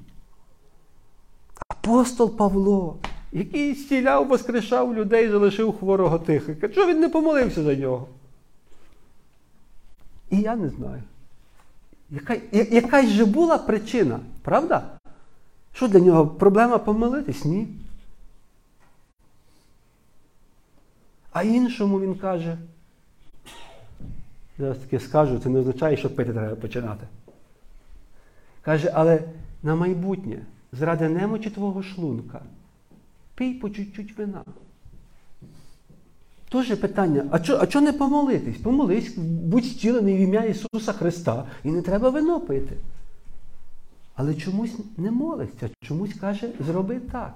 Апостол 1.68 2.37
Павло, 2.37 2.96
який 3.33 3.74
зціляв, 3.74 4.28
воскрешав 4.28 4.94
людей, 4.94 5.28
залишив 5.28 5.78
хворого 5.78 6.18
Тихика. 6.18 6.68
Чого 6.68 6.87
він 6.87 7.00
не 7.00 7.09
помолився 7.09 7.62
за 7.62 7.74
нього? 7.74 8.09
І 10.31 10.37
я 10.37 10.57
не 10.57 10.68
знаю. 10.68 11.02
Яка, 12.11 12.37
якась 12.52 13.09
же 13.09 13.24
була 13.24 13.59
причина, 13.59 14.20
правда? 14.42 14.83
Що 15.72 15.88
для 15.88 16.00
нього 16.00 16.26
проблема 16.26 16.78
помилитись? 16.78 17.44
Ні. 17.44 17.68
А 21.33 21.42
іншому 21.42 22.01
він 22.01 22.14
каже, 22.14 22.59
зараз 24.59 24.79
таки 24.79 25.01
скажу, 25.01 25.38
це 25.38 25.49
не 25.49 25.59
означає, 25.59 25.97
що 25.97 26.14
пити 26.14 26.33
треба 26.33 26.55
починати. 26.55 27.07
Каже, 28.62 28.90
але 28.95 29.23
на 29.62 29.75
майбутнє, 29.75 30.38
заради 30.73 31.09
немочі 31.09 31.51
твого 31.51 31.83
шлунка, 31.83 32.42
пий 33.35 33.55
по 33.55 33.71
чуть-чуть 33.71 34.18
вина. 34.18 34.45
Тоже 36.49 36.77
питання, 36.77 37.25
а 37.31 37.38
чого 37.38 37.66
а 37.73 37.81
не 37.81 37.92
помолитись? 37.92 38.57
Помолись, 38.57 39.16
будь 39.18 39.64
зцілений 39.64 40.16
в 40.16 40.21
ім'я 40.21 40.45
Ісуса 40.45 40.92
Христа, 40.92 41.45
і 41.64 41.71
не 41.71 41.83
треба 41.83 42.11
вино 42.11 42.40
пити. 42.40 42.77
Але 44.14 44.35
чомусь 44.35 44.75
не 44.97 45.11
молиться, 45.11 45.71
чомусь 45.83 46.14
каже, 46.14 46.49
зроби 46.61 47.01
так. 47.01 47.35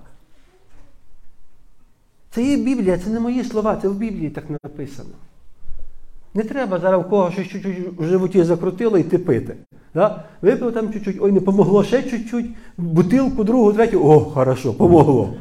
Це 2.36 2.42
є 2.42 2.56
Біблія, 2.56 2.98
це 2.98 3.10
не 3.10 3.20
мої 3.20 3.44
слова, 3.44 3.78
це 3.82 3.88
в 3.88 3.94
Біблії 3.94 4.30
так 4.30 4.44
написано. 4.62 5.10
Не 6.34 6.42
треба 6.42 6.78
зараз 6.78 7.04
в 7.04 7.08
кого 7.08 7.30
щось 7.30 7.48
чуть-чуть 7.48 7.98
в 7.98 8.04
животі 8.04 8.42
закрутило 8.42 8.98
йти 8.98 9.18
пити. 9.18 9.56
Да? 9.94 10.24
Випив 10.42 10.74
там 10.74 10.92
чуть-чуть, 10.92 11.16
ой, 11.20 11.32
не 11.32 11.40
помогло 11.40 11.84
ще 11.84 12.02
чуть-чуть, 12.02 12.46
бутилку, 12.76 13.44
другу, 13.44 13.72
третю, 13.72 14.04
о, 14.04 14.20
хорошо, 14.20 14.74
помогло. 14.74 15.34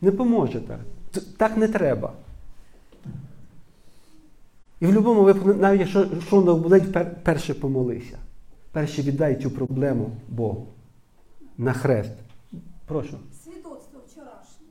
Не 0.00 0.10
поможе 0.10 0.60
так. 0.60 0.80
Так 1.36 1.56
не 1.56 1.68
треба. 1.68 2.12
І 4.80 4.86
в 4.86 4.88
будь-якому 4.88 5.22
випадку, 5.22 5.54
навіть 5.54 5.80
якщо 5.80 6.06
шлунок 6.28 6.62
болить, 6.62 6.92
перше 7.22 7.54
помолися. 7.54 8.18
Перше 8.72 9.02
віддай 9.02 9.42
цю 9.42 9.50
проблему 9.50 10.10
Богу. 10.28 10.66
На 11.56 11.72
хрест. 11.72 12.12
Прошу. 12.86 13.18
Свідоцтво 13.44 14.00
вчорашнє. 14.06 14.66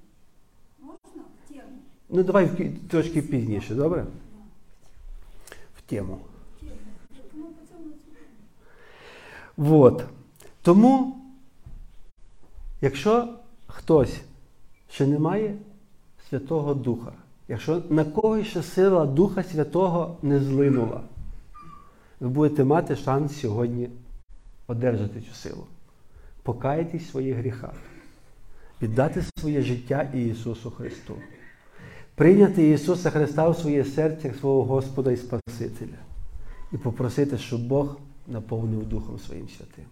Можна 0.80 1.24
в 1.24 1.54
тему? 1.54 1.78
Ну, 2.10 2.24
давай 2.24 2.72
трошки 2.90 3.22
пізніше, 3.22 3.76
добре? 3.76 4.06
В 5.78 5.82
тему. 5.82 6.20
Вот. 9.58 10.04
Тому, 10.62 11.18
якщо 12.82 13.34
хтось 13.68 14.22
ще 14.90 15.08
не 15.08 15.20
має 15.20 15.56
Святого 16.30 16.74
Духа, 16.74 17.12
якщо 17.48 17.82
на 17.90 18.06
когось 18.06 18.48
ще 18.48 18.64
сила 18.64 19.06
Духа 19.06 19.44
Святого 19.44 20.18
не 20.22 20.40
злинула, 20.40 21.02
ви 22.20 22.30
будете 22.30 22.64
мати 22.64 22.96
шанс 22.96 23.40
сьогодні 23.40 23.90
одержати 24.68 25.22
цю 25.22 25.34
силу. 25.34 25.68
Покаятись 26.44 27.04
в 27.04 27.10
своїх 27.10 27.36
гріхах, 27.36 27.76
віддати 28.82 29.24
своє 29.40 29.62
життя 29.62 30.02
Ісусу 30.02 30.72
Христу, 30.72 31.16
прийняти 32.18 32.70
Ісуса 32.70 33.10
Христа 33.10 33.50
в 33.50 33.58
своє 33.58 33.86
серце 33.86 34.28
як 34.28 34.38
свого 34.38 34.64
Господа 34.64 35.12
і 35.12 35.18
Спасителя 35.18 35.98
і 36.72 36.78
попросити, 36.78 37.38
щоб 37.38 37.68
Бог 37.68 37.98
наповнив 38.28 38.86
Духом 38.86 39.20
Своїм 39.20 39.50
Святим. 39.50 39.86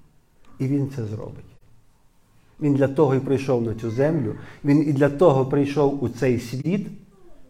І 0.60 0.68
Він 0.68 0.90
це 0.96 1.06
зробить. 1.06 1.46
Він 2.62 2.74
для 2.74 2.88
того 2.88 3.16
і 3.16 3.20
прийшов 3.20 3.62
на 3.62 3.76
цю 3.76 3.92
землю, 3.92 4.36
він 4.64 4.90
і 4.90 4.94
для 4.94 5.10
того 5.10 5.46
прийшов 5.46 6.04
у 6.04 6.10
цей 6.10 6.40
світ, 6.40 6.88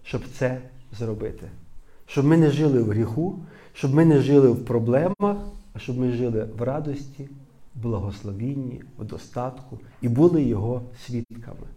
щоб 0.04 0.22
це 0.38 0.62
зробити. 0.98 1.48
Щоб 2.06 2.26
ми 2.26 2.38
не 2.38 2.52
жили 2.52 2.84
в 2.84 2.90
гріху, 2.90 3.40
щоб 3.74 3.94
ми 3.94 4.06
не 4.06 4.20
жили 4.20 4.50
в 4.50 4.66
проблемах, 4.66 5.38
а 5.74 5.80
щоб 5.80 5.98
ми 5.98 6.12
жили 6.12 6.48
в 6.58 6.62
радості, 6.62 7.30
в 7.76 7.82
благословінні, 7.82 8.82
в 9.00 9.04
достатку 9.04 9.80
і 10.02 10.08
були 10.08 10.44
Його 10.44 10.82
свідками. 11.06 11.68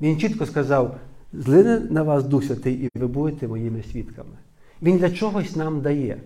Він 0.00 0.18
чітко 0.20 0.46
сказав: 0.46 0.98
злине 1.32 1.80
на 1.90 2.02
вас 2.02 2.24
Дух 2.24 2.44
Святий, 2.44 2.74
і 2.74 2.98
ви 2.98 3.06
будете 3.06 3.48
моїми 3.48 3.82
свідками. 3.92 4.36
Він 4.82 4.98
для 4.98 5.10
чогось 5.10 5.56
нам 5.56 5.80
дає 5.80 6.20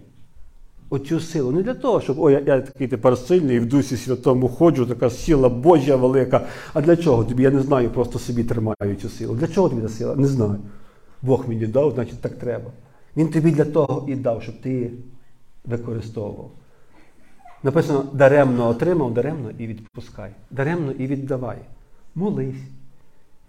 оцю 0.90 1.20
силу. 1.20 1.52
Не 1.52 1.62
для 1.62 1.74
того, 1.74 2.00
щоб 2.00 2.18
ой, 2.18 2.32
я, 2.32 2.40
я 2.46 2.60
такий 2.60 2.88
тепер 2.88 3.18
сильний, 3.18 3.58
в 3.58 3.66
Дусі 3.66 3.96
Святому 3.96 4.48
ходжу, 4.48 4.86
така 4.86 5.10
сила 5.10 5.48
Божа 5.48 5.96
велика. 5.96 6.46
А 6.74 6.80
для 6.80 6.96
чого 6.96 7.24
тобі? 7.24 7.42
Я 7.42 7.50
не 7.50 7.60
знаю, 7.60 7.90
просто 7.90 8.18
собі 8.18 8.44
тримаю 8.44 8.96
цю 9.02 9.08
силу. 9.08 9.34
Для 9.34 9.48
чого 9.48 9.68
тобі 9.68 9.82
ця 9.82 9.88
сила? 9.88 10.16
Не 10.16 10.26
знаю. 10.26 10.56
Бог 11.22 11.48
мені 11.48 11.66
дав, 11.66 11.92
значить 11.94 12.20
так 12.20 12.34
треба. 12.38 12.70
Він 13.16 13.28
тобі 13.28 13.50
для 13.50 13.64
того 13.64 14.08
і 14.08 14.14
дав, 14.14 14.42
щоб 14.42 14.60
ти 14.60 14.90
використовував. 15.64 16.50
Написано, 17.62 18.04
даремно 18.12 18.68
отримав, 18.68 19.14
даремно 19.14 19.50
і 19.58 19.66
відпускай. 19.66 20.30
Даремно 20.50 20.92
і 20.92 21.06
віддавай. 21.06 21.58
Молись, 22.14 22.62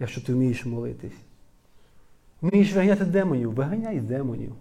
якщо 0.00 0.20
ти 0.20 0.32
вмієш 0.32 0.66
молитись. 0.66 1.12
Вмієш 2.42 2.72
виганяти 2.72 3.04
демонів, 3.04 3.52
виганяй 3.52 4.00
демонів. 4.00 4.52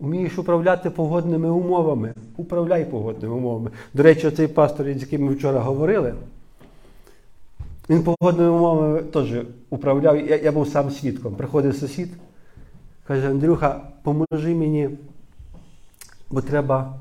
Вмієш 0.00 0.38
управляти 0.38 0.90
погодними 0.90 1.50
умовами, 1.50 2.14
управляй 2.36 2.84
погодними 2.84 3.34
умовами. 3.34 3.70
До 3.94 4.02
речі, 4.02 4.26
оцей 4.26 4.48
пастор, 4.48 4.86
з 4.86 5.00
яким 5.00 5.24
ми 5.24 5.32
вчора 5.32 5.60
говорили, 5.60 6.14
він 7.90 8.02
погодними 8.02 8.50
умовами 8.50 9.02
теж 9.02 9.32
управляв. 9.70 10.28
Я, 10.28 10.36
я 10.36 10.52
був 10.52 10.68
сам 10.68 10.90
свідком. 10.90 11.34
Приходить 11.34 11.78
сусід, 11.78 12.08
каже, 13.06 13.30
Андрюха, 13.30 13.80
поможи 14.02 14.54
мені, 14.54 14.90
бо 16.30 16.40
треба, 16.40 16.94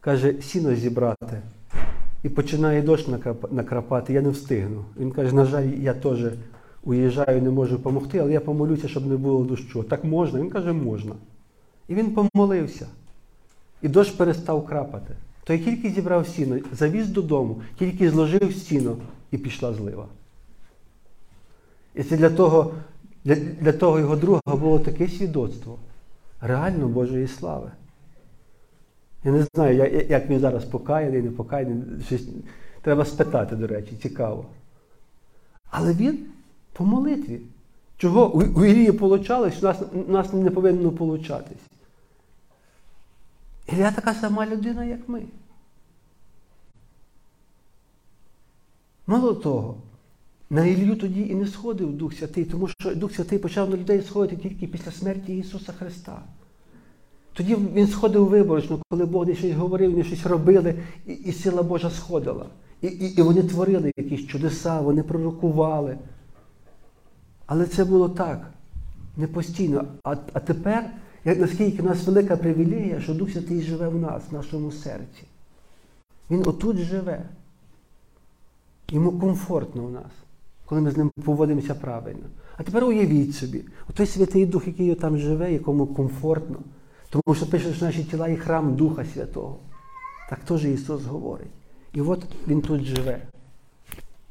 каже, 0.00 0.34
сіно 0.42 0.74
зібрати. 0.74 1.40
І 2.22 2.28
починає 2.28 2.82
дощ 2.82 3.08
накрапати, 3.50 4.12
я 4.12 4.22
не 4.22 4.30
встигну. 4.30 4.84
Він 4.98 5.10
каже, 5.10 5.34
на 5.34 5.44
жаль, 5.44 5.66
я 5.66 5.94
теж 5.94 6.18
уїжджаю, 6.84 7.42
не 7.42 7.50
можу 7.50 7.76
допомогти, 7.76 8.18
але 8.18 8.32
я 8.32 8.40
помолюся, 8.40 8.88
щоб 8.88 9.06
не 9.06 9.16
було 9.16 9.44
дощу. 9.44 9.82
Так 9.82 10.04
можна? 10.04 10.40
Він 10.40 10.50
каже, 10.50 10.72
можна. 10.72 11.14
І 11.88 11.94
він 11.94 12.14
помолився. 12.14 12.86
І 13.82 13.88
дощ 13.88 14.10
перестав 14.10 14.66
крапати. 14.66 15.14
То 15.44 15.52
я 15.52 15.58
тільки 15.58 15.90
зібрав 15.90 16.26
сіно, 16.26 16.58
завіз 16.72 17.08
додому, 17.08 17.62
тільки 17.78 18.10
зложив 18.10 18.54
сіно 18.54 18.96
і 19.30 19.38
пішла 19.38 19.74
злива. 19.74 20.06
І 21.94 22.02
це 22.02 22.16
для 22.16 22.30
того, 22.30 22.74
для, 23.24 23.34
для 23.34 23.72
того 23.72 23.98
його 23.98 24.16
друга 24.16 24.40
було 24.46 24.78
таке 24.78 25.08
свідоцтво 25.08 25.78
реально 26.40 26.88
Божої 26.88 27.28
слави. 27.28 27.70
Я 29.24 29.32
не 29.32 29.46
знаю, 29.54 30.04
як 30.08 30.30
він 30.30 30.40
зараз 30.40 30.64
покаяний, 30.64 31.22
не 31.22 31.30
покаяний. 31.30 31.82
Щось, 32.06 32.28
треба 32.82 33.04
спитати, 33.04 33.56
до 33.56 33.66
речі, 33.66 33.96
цікаво. 34.02 34.46
Але 35.70 35.92
він 35.92 36.26
по 36.72 36.84
молитві. 36.84 37.40
Чого 37.96 38.34
у, 38.34 38.64
Ілії 38.64 38.92
получалось, 38.92 39.62
у 39.62 39.66
нас, 39.66 39.78
нас 40.08 40.32
не 40.32 40.50
повинно 40.50 40.90
получатись. 40.90 41.58
Ілля 43.72 43.90
така 43.90 44.14
сама 44.14 44.46
людина, 44.46 44.84
як 44.84 45.08
ми. 45.08 45.22
Мало 49.06 49.34
того, 49.34 49.76
на 50.50 50.64
Ілью 50.66 50.96
тоді 50.96 51.20
і 51.20 51.34
не 51.34 51.46
сходив 51.46 51.92
Дух 51.92 52.14
Святий, 52.14 52.44
тому 52.44 52.68
що 52.68 52.94
Дух 52.94 53.12
Святий 53.12 53.38
почав 53.38 53.70
на 53.70 53.76
людей 53.76 54.02
сходити 54.02 54.36
тільки 54.36 54.66
після 54.66 54.90
смерті 54.90 55.38
Ісуса 55.38 55.72
Христа. 55.72 56.22
Тоді 57.32 57.56
він 57.74 57.86
сходив 57.86 58.26
виборочно, 58.26 58.82
коли 58.90 59.06
Бог 59.06 59.26
не 59.26 59.34
щось 59.34 59.52
говорив, 59.52 59.90
вони 59.90 60.04
щось 60.04 60.26
робили, 60.26 60.74
і, 61.06 61.12
і 61.12 61.32
сила 61.32 61.62
Божа 61.62 61.90
сходила. 61.90 62.46
І, 62.82 62.86
і, 62.86 63.18
і 63.18 63.22
вони 63.22 63.42
творили 63.42 63.92
якісь 63.96 64.26
чудеса, 64.26 64.80
вони 64.80 65.02
пророкували. 65.02 65.98
Але 67.50 67.66
це 67.66 67.84
було 67.84 68.08
так, 68.08 68.50
не 69.16 69.26
постійно. 69.26 69.84
А, 70.04 70.16
а 70.32 70.40
тепер, 70.40 70.90
як 71.24 71.40
наскільки 71.40 71.82
в 71.82 71.84
нас 71.84 72.06
велика 72.06 72.36
привілегія, 72.36 73.00
що 73.00 73.14
Дух 73.14 73.30
Святий 73.30 73.62
живе 73.62 73.88
в 73.88 73.98
нас, 73.98 74.22
в 74.30 74.34
нашому 74.34 74.72
серці. 74.72 75.24
Він 76.30 76.48
отут 76.48 76.76
живе. 76.76 77.22
Йому 78.88 79.12
комфортно 79.12 79.86
в 79.86 79.90
нас, 79.90 80.12
коли 80.64 80.80
ми 80.80 80.90
з 80.90 80.96
ним 80.96 81.10
поводимося 81.24 81.74
правильно. 81.74 82.26
А 82.56 82.62
тепер 82.62 82.84
уявіть 82.84 83.34
собі, 83.34 83.64
той 83.94 84.06
Святий 84.06 84.46
Дух, 84.46 84.66
який 84.66 84.94
там 84.94 85.18
живе, 85.18 85.52
якому 85.52 85.86
комфортно. 85.86 86.58
Тому 87.10 87.34
що 87.34 87.50
пише, 87.50 87.74
що 87.74 87.84
наші 87.84 88.04
тіла 88.04 88.28
є 88.28 88.36
храм 88.36 88.76
Духа 88.76 89.04
Святого. 89.04 89.56
Так 90.30 90.38
теж 90.38 90.64
Ісус 90.64 91.04
говорить. 91.04 91.50
І 91.92 92.00
от 92.00 92.24
Він 92.48 92.62
тут 92.62 92.82
живе. 92.82 93.22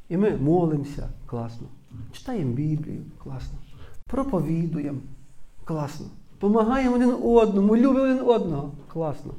І 0.10 0.18
ми 0.18 0.38
молимося, 0.38 1.10
класно. 1.26 1.68
Читаємо 2.12 2.54
Біблію, 2.54 3.04
класно. 3.24 3.58
Проповідуємо, 4.06 5.00
класно. 5.64 6.06
Помагаємо 6.40 6.96
один 6.96 7.10
одному, 7.24 7.78
любимо 7.78 8.02
один 8.02 8.22
одного, 8.22 8.72
класно. 8.88 9.34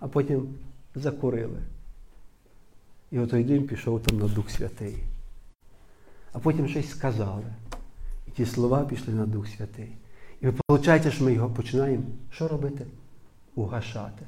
А 0.00 0.08
потім 0.08 0.48
закурили. 0.94 1.58
І 3.10 3.18
отой 3.18 3.44
дим 3.44 3.66
пішов 3.66 4.02
там 4.02 4.18
на 4.18 4.28
Дух 4.28 4.50
Святий. 4.50 4.96
А 6.32 6.38
потім 6.38 6.68
щось 6.68 6.90
сказали. 6.90 7.44
І 8.26 8.30
ті 8.30 8.46
слова 8.46 8.84
пішли 8.84 9.14
на 9.14 9.26
Дух 9.26 9.48
Святий. 9.48 9.92
І 10.40 10.46
виходить, 10.48 11.12
що 11.12 11.24
ми 11.24 11.32
його 11.32 11.50
починаємо 11.50 12.04
що 12.30 12.48
робити? 12.48 12.86
Угашати. 13.54 14.26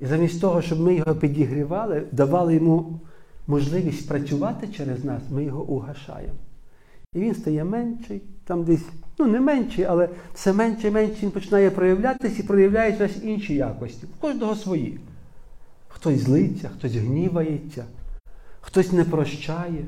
І 0.00 0.06
замість 0.06 0.40
того, 0.40 0.62
щоб 0.62 0.80
ми 0.80 0.94
його 0.94 1.14
підігрівали, 1.14 2.06
давали 2.12 2.54
йому 2.54 3.00
можливість 3.50 4.08
працювати 4.08 4.68
через 4.76 5.04
нас, 5.04 5.22
ми 5.30 5.44
його 5.44 5.62
угашаємо. 5.62 6.34
І 7.14 7.20
він 7.20 7.34
стає 7.34 7.64
менший, 7.64 8.22
там 8.44 8.64
десь, 8.64 8.84
ну 9.18 9.26
не 9.26 9.40
менший, 9.40 9.84
але 9.84 10.08
все 10.34 10.52
менше 10.52 10.88
і 10.88 10.90
менше 10.90 11.16
він 11.22 11.30
починає 11.30 11.70
проявлятися 11.70 12.42
і 12.42 12.46
проявляє 12.46 12.92
через 12.92 13.24
інші 13.24 13.54
якості. 13.54 14.06
В 14.06 14.20
кожного 14.20 14.54
свої. 14.54 15.00
Хтось 15.88 16.20
злиться, 16.20 16.68
хтось 16.78 16.92
гнівається, 16.92 17.84
хтось 18.60 18.92
не 18.92 19.04
прощає, 19.04 19.84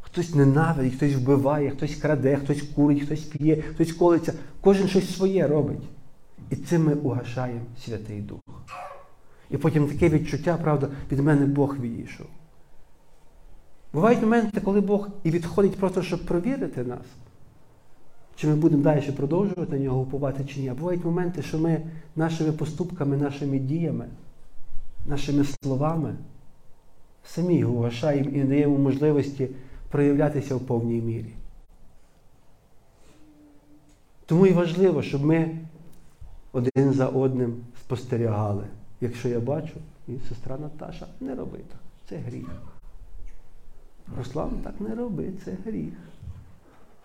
хтось 0.00 0.34
ненавидить, 0.34 0.94
хтось 0.94 1.14
вбиває, 1.14 1.70
хтось 1.70 1.94
краде, 1.94 2.36
хтось 2.36 2.62
курить, 2.62 3.02
хтось 3.02 3.20
п'є, 3.20 3.62
хтось 3.62 3.92
колиться. 3.92 4.34
Кожен 4.60 4.88
щось 4.88 5.16
своє 5.16 5.46
робить. 5.46 5.88
І 6.50 6.56
цим 6.56 6.84
ми 6.84 6.94
угашаємо 6.94 7.60
Святий 7.84 8.20
Дух. 8.20 8.40
І 9.50 9.56
потім 9.56 9.88
таке 9.88 10.08
відчуття, 10.08 10.58
правда, 10.62 10.88
від 11.12 11.18
мене 11.18 11.46
Бог 11.46 11.78
відійшов. 11.78 12.26
Бувають 13.98 14.22
моменти, 14.22 14.60
коли 14.60 14.80
Бог 14.80 15.08
і 15.24 15.30
відходить 15.30 15.76
просто, 15.76 16.02
щоб 16.02 16.26
провірити 16.26 16.84
нас, 16.84 17.06
чи 18.36 18.48
ми 18.48 18.56
будемо 18.56 18.82
далі 18.82 19.12
продовжувати 19.12 19.72
на 19.72 19.78
нього 19.78 20.00
уповати 20.00 20.44
чи 20.44 20.60
ні. 20.60 20.68
А 20.68 20.74
бувають 20.74 21.04
моменти, 21.04 21.42
що 21.42 21.58
ми 21.58 21.82
нашими 22.16 22.52
поступками, 22.52 23.16
нашими 23.16 23.58
діями, 23.58 24.06
нашими 25.06 25.44
словами 25.44 26.14
самі 27.24 27.54
його 27.54 27.74
вважаємо 27.74 28.30
і 28.30 28.36
не 28.38 28.44
даємо 28.44 28.78
можливості 28.78 29.48
проявлятися 29.90 30.56
в 30.56 30.60
повній 30.60 31.00
мірі. 31.00 31.32
Тому 34.26 34.46
і 34.46 34.52
важливо, 34.52 35.02
щоб 35.02 35.24
ми 35.24 35.58
один 36.52 36.92
за 36.92 37.06
одним 37.06 37.56
спостерігали. 37.80 38.64
Якщо 39.00 39.28
я 39.28 39.40
бачу, 39.40 39.74
і 40.08 40.12
сестра 40.28 40.58
Наташа, 40.58 41.06
не 41.20 41.34
роби 41.34 41.58
так, 41.58 41.80
це 42.08 42.16
гріх. 42.16 42.77
Руслан, 44.18 44.50
так 44.64 44.80
не 44.80 44.94
роби, 44.94 45.32
це 45.44 45.56
гріх. 45.64 45.92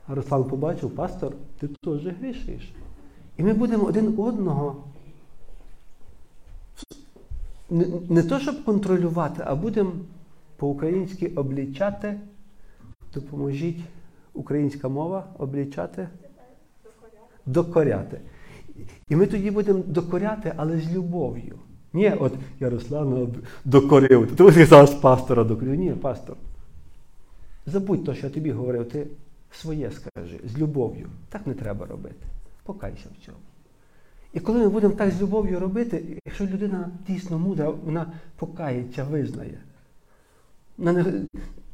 А 0.07 0.15
Руслан 0.15 0.43
побачив, 0.43 0.95
пастор, 0.95 1.33
ти 1.59 1.67
теж 1.67 2.07
грішиш. 2.07 2.73
І 3.37 3.43
ми 3.43 3.53
будемо 3.53 3.83
один 3.83 4.13
одного 4.17 4.83
не, 7.69 7.85
не 8.09 8.23
то, 8.23 8.39
щоб 8.39 8.63
контролювати, 8.63 9.43
а 9.45 9.55
будемо 9.55 9.91
по-українськи 10.57 11.27
облічати. 11.27 12.19
Допоможіть 13.13 13.79
українська 14.33 14.89
мова 14.89 15.25
облічати. 15.37 16.07
Докоряти. 17.45 18.19
І 19.09 19.15
ми 19.15 19.25
тоді 19.25 19.51
будемо 19.51 19.83
докоряти, 19.87 20.53
але 20.57 20.79
з 20.79 20.93
любов'ю. 20.93 21.55
Ні, 21.93 22.13
от 22.19 22.33
я 22.59 22.69
Руслана 22.69 23.27
докорив. 23.65 24.35
Ти 24.35 24.65
зараз 24.65 24.93
пастора 24.93 25.43
докорив. 25.43 25.75
Ні, 25.75 25.91
пастор. 25.91 26.35
Забудь 27.65 28.05
те, 28.05 28.15
що 28.15 28.27
я 28.27 28.33
тобі 28.33 28.51
говорив, 28.51 28.89
ти 28.89 29.07
своє 29.51 29.91
скажи, 29.91 30.39
з 30.45 30.57
любов'ю. 30.57 31.07
Так 31.29 31.47
не 31.47 31.53
треба 31.53 31.85
робити. 31.85 32.25
Покайся 32.63 33.05
в 33.19 33.25
цьому. 33.25 33.37
І 34.33 34.39
коли 34.39 34.59
ми 34.59 34.69
будемо 34.69 34.93
так 34.93 35.11
з 35.11 35.21
любов'ю 35.21 35.59
робити, 35.59 36.03
якщо 36.25 36.45
людина 36.45 36.89
дійсно 37.07 37.39
мудра, 37.39 37.69
вона 37.85 38.11
покається, 38.35 39.03
визнає. 39.03 39.57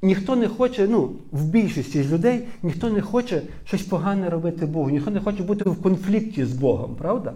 Ніхто 0.01 0.35
не 0.35 0.47
хоче, 0.47 0.87
ну, 0.87 1.11
в 1.31 1.45
більшості 1.45 2.03
з 2.03 2.13
людей 2.13 2.47
ніхто 2.63 2.89
не 2.89 3.01
хоче 3.01 3.41
щось 3.65 3.81
погане 3.81 4.29
робити 4.29 4.65
Богу, 4.65 4.89
ніхто 4.89 5.11
не 5.11 5.19
хоче 5.19 5.43
бути 5.43 5.69
в 5.69 5.81
конфлікті 5.81 6.45
з 6.45 6.53
Богом, 6.53 6.95
правда? 6.95 7.33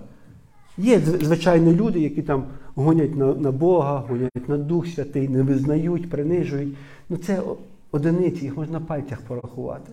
Є, 0.78 1.00
звичайно, 1.00 1.74
люди, 1.74 2.00
які 2.00 2.22
там 2.22 2.46
гонять 2.76 3.16
на, 3.16 3.34
на 3.34 3.52
Бога, 3.52 4.04
гонять 4.10 4.50
на 4.50 4.58
Дух 4.58 4.88
Святий, 4.88 5.28
не 5.28 5.42
визнають, 5.42 6.10
принижують. 6.10 6.78
Ну 7.10 7.18
це 7.18 7.42
одиниці, 7.94 8.44
їх 8.44 8.58
можна 8.58 8.80
на 8.80 8.86
пальцях 8.86 9.22
порахувати. 9.22 9.92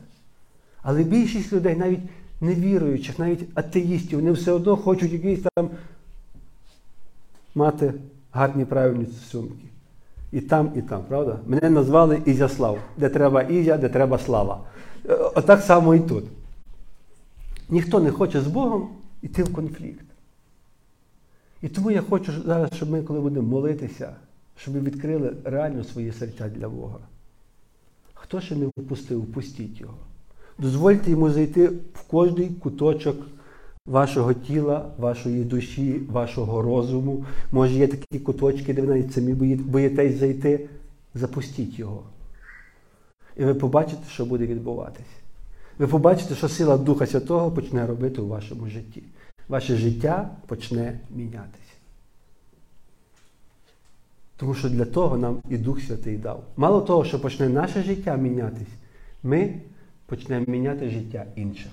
Але 0.83 1.03
більшість 1.03 1.53
людей, 1.53 1.77
навіть 1.77 2.01
невіруючих, 2.41 3.19
навіть 3.19 3.49
атеїстів, 3.55 4.19
вони 4.19 4.33
все 4.33 4.53
одно 4.53 4.77
хочуть 4.77 5.13
якісь 5.13 5.41
там 5.55 5.71
мати 7.55 7.95
гарні 8.33 8.65
правильні 8.65 9.07
стосунки. 9.07 9.65
І 10.33 10.41
там, 10.41 10.73
і 10.77 10.83
там, 10.83 11.03
правда? 11.09 11.39
Мене 11.47 11.71
назвали 11.71 12.23
Ізяслав, 12.27 12.79
де 12.97 13.09
треба 13.09 13.43
Ізя, 13.43 13.77
де 13.77 13.89
треба 13.89 14.19
слава. 14.19 14.61
Отак 15.35 15.61
само 15.61 15.95
і 15.95 16.01
тут. 16.01 16.25
ніхто 17.69 18.01
не 18.01 18.11
хоче 18.11 18.41
з 18.41 18.47
Богом 18.47 18.89
йти 19.23 19.43
в 19.43 19.53
конфлікт. 19.53 20.05
І 21.63 21.69
тому 21.69 21.91
я 21.91 22.03
хочу 22.03 22.33
зараз, 22.43 22.71
щоб 22.75 22.91
ми, 22.91 23.03
коли 23.03 23.21
будемо 23.21 23.49
молитися, 23.49 24.17
щоб 24.57 24.75
ми 24.75 24.81
відкрили 24.81 25.37
реально 25.45 25.85
свої 25.85 26.13
серця 26.13 26.49
для 26.49 26.69
Бога. 26.69 26.99
Хто 28.23 28.41
ще 28.41 28.57
не 28.57 28.67
впустив, 28.67 29.23
впустіть 29.23 29.81
його. 29.81 29.95
Дозвольте 30.59 31.11
йому 31.11 31.31
зайти 31.31 31.67
в 31.69 32.03
кожний 32.11 32.49
куточок 32.49 33.17
вашого 33.87 34.35
тіла, 34.35 34.91
вашої 34.99 35.45
душі, 35.45 36.01
вашого 36.11 36.63
розуму. 36.63 37.25
Може, 37.53 37.75
є 37.75 37.87
такі 37.87 38.19
куточки, 38.19 38.75
де 38.75 38.83
ви 38.83 38.89
навіть 38.89 39.13
самі 39.13 39.55
боїтесь 39.55 40.19
зайти. 40.19 40.69
Запустіть 41.15 41.79
його. 41.79 42.03
І 43.37 43.45
ви 43.45 43.55
побачите, 43.55 44.03
що 44.11 44.25
буде 44.25 44.47
відбуватись. 44.47 45.13
Ви 45.79 45.87
побачите, 45.87 46.35
що 46.35 46.49
сила 46.49 46.79
Духа 46.79 47.07
Святого 47.07 47.51
почне 47.51 47.87
робити 47.87 48.21
у 48.21 48.29
вашому 48.29 48.67
житті. 48.67 49.03
Ваше 49.49 49.77
життя 49.77 50.31
почне 50.47 51.01
мінятися. 51.17 51.70
Тому 54.41 54.55
що 54.55 54.69
для 54.69 54.85
того 54.85 55.19
нам 55.19 55.43
і 55.49 55.59
Дух 55.59 55.81
Святий 55.81 56.17
дав. 56.17 56.45
Мало 56.57 56.81
того, 56.81 57.05
що 57.05 57.21
почне 57.21 57.49
наше 57.49 57.83
життя 57.83 58.17
мінятись, 58.17 58.69
ми 59.23 59.55
почнемо 60.07 60.45
міняти 60.49 60.91
життя 60.91 61.27
інших 61.37 61.73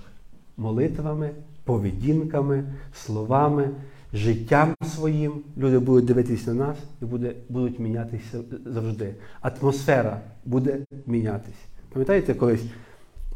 молитвами, 0.56 1.30
поведінками, 1.64 2.64
словами, 2.94 3.70
життям 4.12 4.74
своїм. 4.94 5.32
Люди 5.58 5.78
будуть 5.78 6.04
дивитися 6.04 6.54
на 6.54 6.66
нас 6.66 6.76
і 7.02 7.04
буде, 7.04 7.34
будуть 7.48 7.78
мінятися 7.78 8.40
завжди. 8.66 9.14
Атмосфера 9.40 10.20
буде 10.44 10.78
мінятись. 11.06 11.60
Пам'ятаєте, 11.92 12.34
колись 12.34 12.64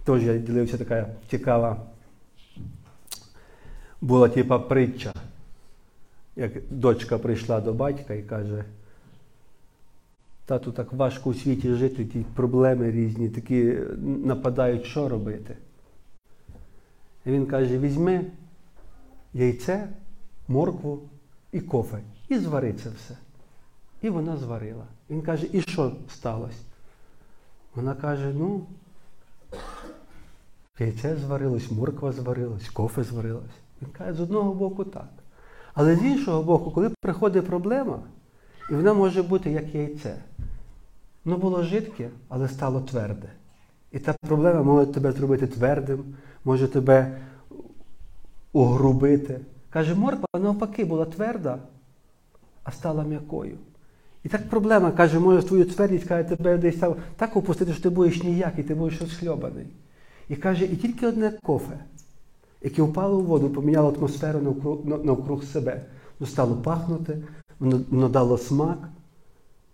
теж 0.04 0.22
я 0.22 0.38
ділився 0.38 0.78
така 0.78 1.06
цікава 1.30 1.76
була 4.00 4.28
типа 4.28 4.58
притча, 4.58 5.12
як 6.36 6.52
дочка 6.70 7.18
прийшла 7.18 7.60
до 7.60 7.72
батька 7.72 8.14
і 8.14 8.22
каже, 8.22 8.64
тату 10.52 10.72
так 10.72 10.92
важко 10.92 11.30
у 11.30 11.34
світі 11.34 11.74
жити, 11.74 12.04
ті 12.04 12.24
проблеми 12.34 12.90
різні, 12.90 13.28
такі 13.28 13.78
нападають, 14.02 14.84
що 14.84 15.08
робити. 15.08 15.56
І 17.26 17.30
він 17.30 17.46
каже, 17.46 17.78
візьми 17.78 18.24
яйце, 19.34 19.88
моркву 20.48 21.02
і 21.52 21.60
кофе 21.60 21.98
і 22.28 22.38
звари 22.38 22.72
це 22.72 22.90
все. 22.90 23.16
І 24.02 24.10
вона 24.10 24.36
зварила. 24.36 24.84
Він 25.10 25.22
каже, 25.22 25.46
і 25.52 25.60
що 25.60 25.92
сталося? 26.08 26.62
Вона 27.74 27.94
каже, 27.94 28.32
ну, 28.34 28.66
яйце 30.78 31.16
зварилось, 31.16 31.70
морква 31.70 32.12
зварилась, 32.12 32.68
кофе 32.68 33.02
зварилось. 33.02 33.56
Він 33.82 33.88
каже, 33.88 34.14
з 34.14 34.20
одного 34.20 34.54
боку 34.54 34.84
так. 34.84 35.08
Але 35.74 35.96
з 35.96 36.02
іншого 36.02 36.42
боку, 36.42 36.70
коли 36.70 36.90
приходить 37.00 37.46
проблема, 37.46 37.98
і 38.70 38.74
вона 38.74 38.94
може 38.94 39.22
бути 39.22 39.50
як 39.50 39.74
яйце. 39.74 40.16
Воно 41.24 41.38
було 41.38 41.62
жидке, 41.62 42.10
але 42.28 42.48
стало 42.48 42.80
тверде. 42.80 43.28
І 43.92 43.98
та 43.98 44.14
проблема 44.26 44.62
може 44.62 44.86
тебе 44.86 45.12
зробити 45.12 45.46
твердим, 45.46 46.04
може 46.44 46.68
тебе 46.68 47.18
угрубити. 48.52 49.40
Каже, 49.70 49.94
морква 49.94 50.40
навпаки 50.40 50.84
була 50.84 51.04
тверда, 51.04 51.58
а 52.64 52.70
стала 52.70 53.04
м'якою. 53.04 53.58
І 54.24 54.28
так 54.28 54.48
проблема, 54.48 54.90
каже, 54.90 55.18
може 55.18 55.42
твою 55.42 55.64
твердість 55.64 56.04
каже, 56.04 56.28
тебе 56.28 56.58
десь 56.58 56.82
так 57.16 57.36
опустити, 57.36 57.72
що 57.72 57.82
ти 57.82 57.90
будеш 57.90 58.22
ніякий, 58.22 58.64
ти 58.64 58.74
будеш 58.74 59.00
розхльобаний. 59.00 59.66
І 60.28 60.36
каже, 60.36 60.64
і 60.64 60.76
тільки 60.76 61.06
одне 61.06 61.38
кофе, 61.42 61.78
яке 62.62 62.82
впало 62.82 63.18
у 63.18 63.22
воду, 63.22 63.50
поміняло 63.50 63.94
атмосферу 63.98 64.40
навкруг, 64.40 65.04
навкруг 65.04 65.44
себе. 65.44 65.84
Воно 66.18 66.30
стало 66.30 66.56
пахнути, 66.56 67.18
воно, 67.58 67.80
воно 67.90 68.08
дало 68.08 68.38
смак, 68.38 68.78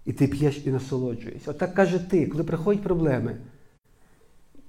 і 0.09 0.13
ти 0.13 0.27
п'єш 0.27 0.63
і 0.65 0.71
насолоджуєшся. 0.71 1.51
Отак 1.51 1.75
каже 1.75 1.99
ти, 1.99 2.27
коли 2.27 2.45
приходять 2.45 2.83
проблеми, 2.83 3.37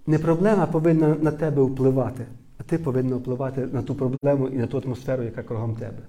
не 0.08 0.20
проблема 0.20 0.66
повинна 0.66 1.16
на 1.22 1.32
тебе 1.32 1.62
впливати, 1.62 2.26
а 2.58 2.64
ти 2.64 2.78
повинен 2.78 3.18
впливати 3.18 3.66
на 3.66 3.82
ту 3.82 3.96
проблему 3.96 4.48
і 4.48 4.58
на 4.58 4.68
ту 4.68 4.78
атмосферу, 4.78 5.24
яка 5.24 5.44
кругом 5.44 5.76
тебе. 5.76 6.00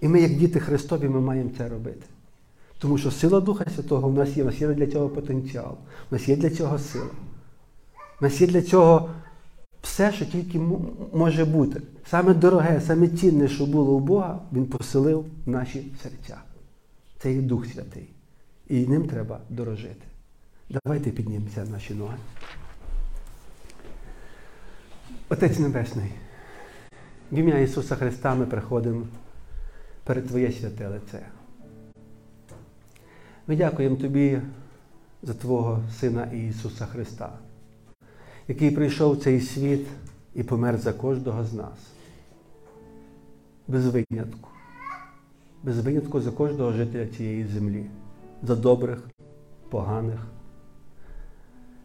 І 0.00 0.08
ми, 0.08 0.20
як 0.20 0.34
діти 0.34 0.60
Христові, 0.60 1.08
ми 1.08 1.20
маємо 1.20 1.50
це 1.58 1.68
робити. 1.68 2.06
Тому 2.78 2.98
що 2.98 3.10
сила 3.10 3.40
Духа 3.40 3.64
Святого 3.74 4.08
в 4.08 4.14
нас 4.14 4.36
є, 4.36 4.42
у 4.42 4.46
нас 4.46 4.60
є 4.60 4.68
для 4.68 4.86
цього 4.86 5.08
потенціал, 5.08 5.76
у 6.10 6.14
нас 6.14 6.28
є 6.28 6.36
для 6.36 6.50
цього 6.50 6.78
сила. 6.78 7.10
У 8.20 8.24
нас 8.24 8.40
є 8.40 8.46
для 8.46 8.62
цього 8.62 9.10
все, 9.82 10.12
що 10.12 10.24
тільки 10.24 10.60
може 11.12 11.44
бути. 11.44 11.82
Саме 12.10 12.34
дороге, 12.34 12.80
саме 12.86 13.08
цінне, 13.08 13.48
що 13.48 13.66
було 13.66 13.92
у 13.92 14.00
Бога, 14.00 14.40
Він 14.52 14.66
поселив 14.66 15.24
в 15.46 15.50
наші 15.50 15.92
серця. 16.02 16.36
Це 17.18 17.32
є 17.32 17.40
Дух 17.40 17.66
Святий. 17.66 18.15
І 18.68 18.86
ним 18.86 19.08
треба 19.08 19.40
дорожити. 19.50 20.06
Давайте 20.70 21.10
піднімемося 21.10 21.64
наші 21.64 21.94
ноги. 21.94 22.16
Отець 25.28 25.58
Небесний, 25.58 26.12
в 27.32 27.38
ім'я 27.38 27.58
Ісуса 27.58 27.96
Христа 27.96 28.34
ми 28.34 28.46
приходимо 28.46 29.06
перед 30.04 30.26
Твоє 30.26 30.52
святе 30.52 30.88
лице. 30.88 31.26
Ми 33.46 33.56
дякуємо 33.56 33.96
Тобі 33.96 34.40
за 35.22 35.34
Твого 35.34 35.82
Сина 36.00 36.24
Ісуса 36.24 36.86
Христа, 36.86 37.32
який 38.48 38.70
прийшов 38.70 39.12
в 39.12 39.22
цей 39.22 39.40
світ 39.40 39.86
і 40.34 40.42
помер 40.42 40.78
за 40.78 40.92
кожного 40.92 41.44
з 41.44 41.52
нас. 41.52 41.78
Без 43.68 43.86
винятку. 43.86 44.48
Без 45.62 45.80
винятку 45.80 46.20
за 46.20 46.30
кожного 46.30 46.72
жителя 46.72 47.06
цієї 47.06 47.44
землі, 47.44 47.86
за 48.46 48.56
добрих, 48.56 48.98
поганих, 49.70 50.26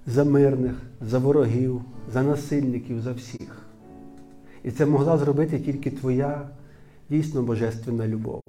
за 0.06 0.24
мирних, 0.24 0.76
за 1.02 1.20
ворогів, 1.20 1.82
за 2.14 2.24
насильників, 2.24 3.02
за 3.02 3.12
всіх. 3.12 3.66
І 4.64 4.72
це 4.72 4.86
могла 4.86 5.18
зробити 5.18 5.60
тільки 5.60 5.92
Твоя 5.92 6.50
дійсно 7.10 7.42
божественна 7.42 8.08
любов. 8.08 8.42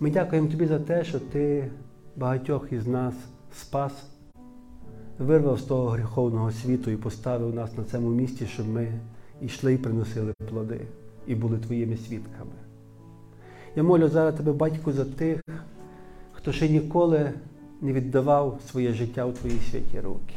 Ми 0.00 0.10
дякуємо 0.10 0.48
тобі 0.48 0.66
за 0.66 0.78
те, 0.78 1.04
що 1.04 1.20
ти 1.20 1.70
багатьох 2.16 2.72
із 2.72 2.86
нас 2.86 3.14
спас, 3.56 3.92
вирвав 5.18 5.60
з 5.60 5.62
того 5.62 5.88
гріховного 5.88 6.52
світу 6.52 6.90
і 6.90 6.96
поставив 6.96 7.54
нас 7.54 7.76
на 7.78 7.84
цьому 7.84 8.08
місці, 8.08 8.46
щоб 8.46 8.68
ми 8.68 8.92
йшли 9.42 9.74
і 9.74 9.78
приносили 9.78 10.32
плоди 10.48 10.80
і 11.26 11.34
були 11.34 11.58
твоїми 11.58 11.96
свідками. 11.96 12.52
Я 13.76 13.82
молю 13.82 14.08
зараз 14.08 14.34
тебе, 14.34 14.52
батьку, 14.52 14.92
за 14.92 15.04
тих, 15.04 15.40
хто 16.42 16.52
ще 16.52 16.68
ніколи 16.68 17.32
не 17.80 17.92
віддавав 17.92 18.60
своє 18.70 18.92
життя 18.92 19.26
у 19.26 19.32
твої 19.32 19.58
святі 19.70 20.00
руки. 20.00 20.34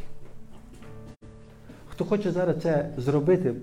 Хто 1.88 2.04
хоче 2.04 2.32
зараз 2.32 2.62
це 2.62 2.90
зробити, 2.96 3.54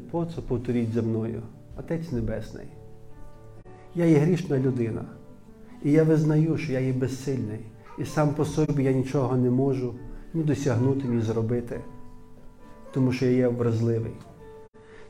повторіть 0.47 0.93
за 0.93 1.01
мною, 1.01 1.41
Отець 1.77 2.11
Небесний. 2.11 2.65
Я 3.95 4.05
є 4.05 4.17
грішна 4.17 4.59
людина. 4.59 5.05
І 5.83 5.91
я 5.91 6.03
визнаю, 6.03 6.57
що 6.57 6.73
я 6.73 6.79
є 6.79 6.93
безсильний, 6.93 7.59
і 7.99 8.05
сам 8.05 8.33
по 8.33 8.45
собі 8.45 8.83
я 8.83 8.91
нічого 8.91 9.37
не 9.37 9.49
можу 9.49 9.95
ні 10.33 10.43
досягнути, 10.43 11.07
ні 11.07 11.21
зробити, 11.21 11.81
тому 12.93 13.11
що 13.11 13.25
я 13.25 13.31
є 13.31 13.47
вразливий. 13.47 14.13